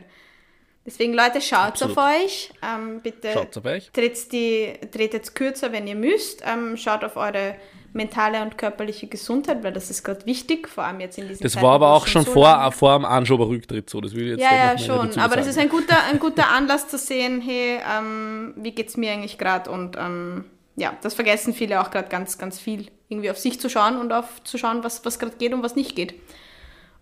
[0.84, 1.96] Deswegen, Leute, schaut Absolut.
[1.96, 2.50] auf euch.
[2.62, 3.90] Ähm, bitte schaut auf euch.
[3.92, 6.42] Tretet, die, tretet kürzer, wenn ihr müsst.
[6.44, 7.56] Ähm, schaut auf eure
[7.92, 11.52] mentale und körperliche Gesundheit, weil das ist gerade wichtig, vor allem jetzt in diesem Das
[11.52, 14.00] Zeiten, war aber auch schon so vor, vor dem Anschober-Rücktritt so.
[14.00, 15.18] Das will ich jetzt ja, ja, schon.
[15.18, 18.96] Aber das ist ein guter, ein guter Anlass zu sehen, hey, ähm, wie geht es
[18.96, 19.70] mir eigentlich gerade?
[19.70, 23.68] Und ähm, ja, das vergessen viele auch gerade ganz, ganz viel, irgendwie auf sich zu
[23.68, 26.14] schauen und auf zu schauen, was, was gerade geht und was nicht geht.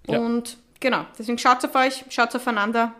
[0.08, 0.18] Ja.
[0.18, 2.94] Und genau, deswegen schaut auf euch, schaut aufeinander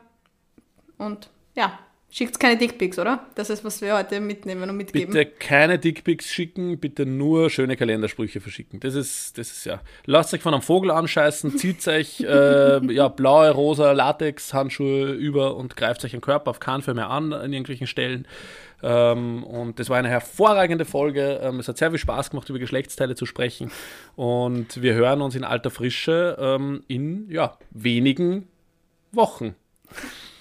[1.00, 1.78] und ja,
[2.12, 3.24] Schickt keine Dickpics, oder?
[3.36, 5.14] Das ist, was wir heute mitnehmen und mitgeben.
[5.14, 8.80] Bitte keine Dickpics schicken, bitte nur schöne Kalendersprüche verschicken.
[8.80, 9.80] Das ist, das ist ja.
[10.06, 15.76] Lasst euch von einem Vogel anscheißen, zieht euch äh, ja, blaue, rosa Latex-Handschuhe über und
[15.76, 18.26] greift euch den Körper auf keinen Fall mehr an an irgendwelchen Stellen.
[18.82, 21.38] Ähm, und das war eine hervorragende Folge.
[21.40, 23.70] Ähm, es hat sehr viel Spaß gemacht, über Geschlechtsteile zu sprechen.
[24.16, 28.48] Und wir hören uns in alter Frische ähm, in ja, wenigen
[29.12, 29.54] Wochen.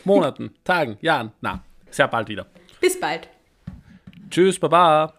[0.05, 2.45] Monaten, Tagen, Jahren, na, sehr bald wieder.
[2.79, 3.27] Bis bald.
[4.29, 5.18] Tschüss, Baba.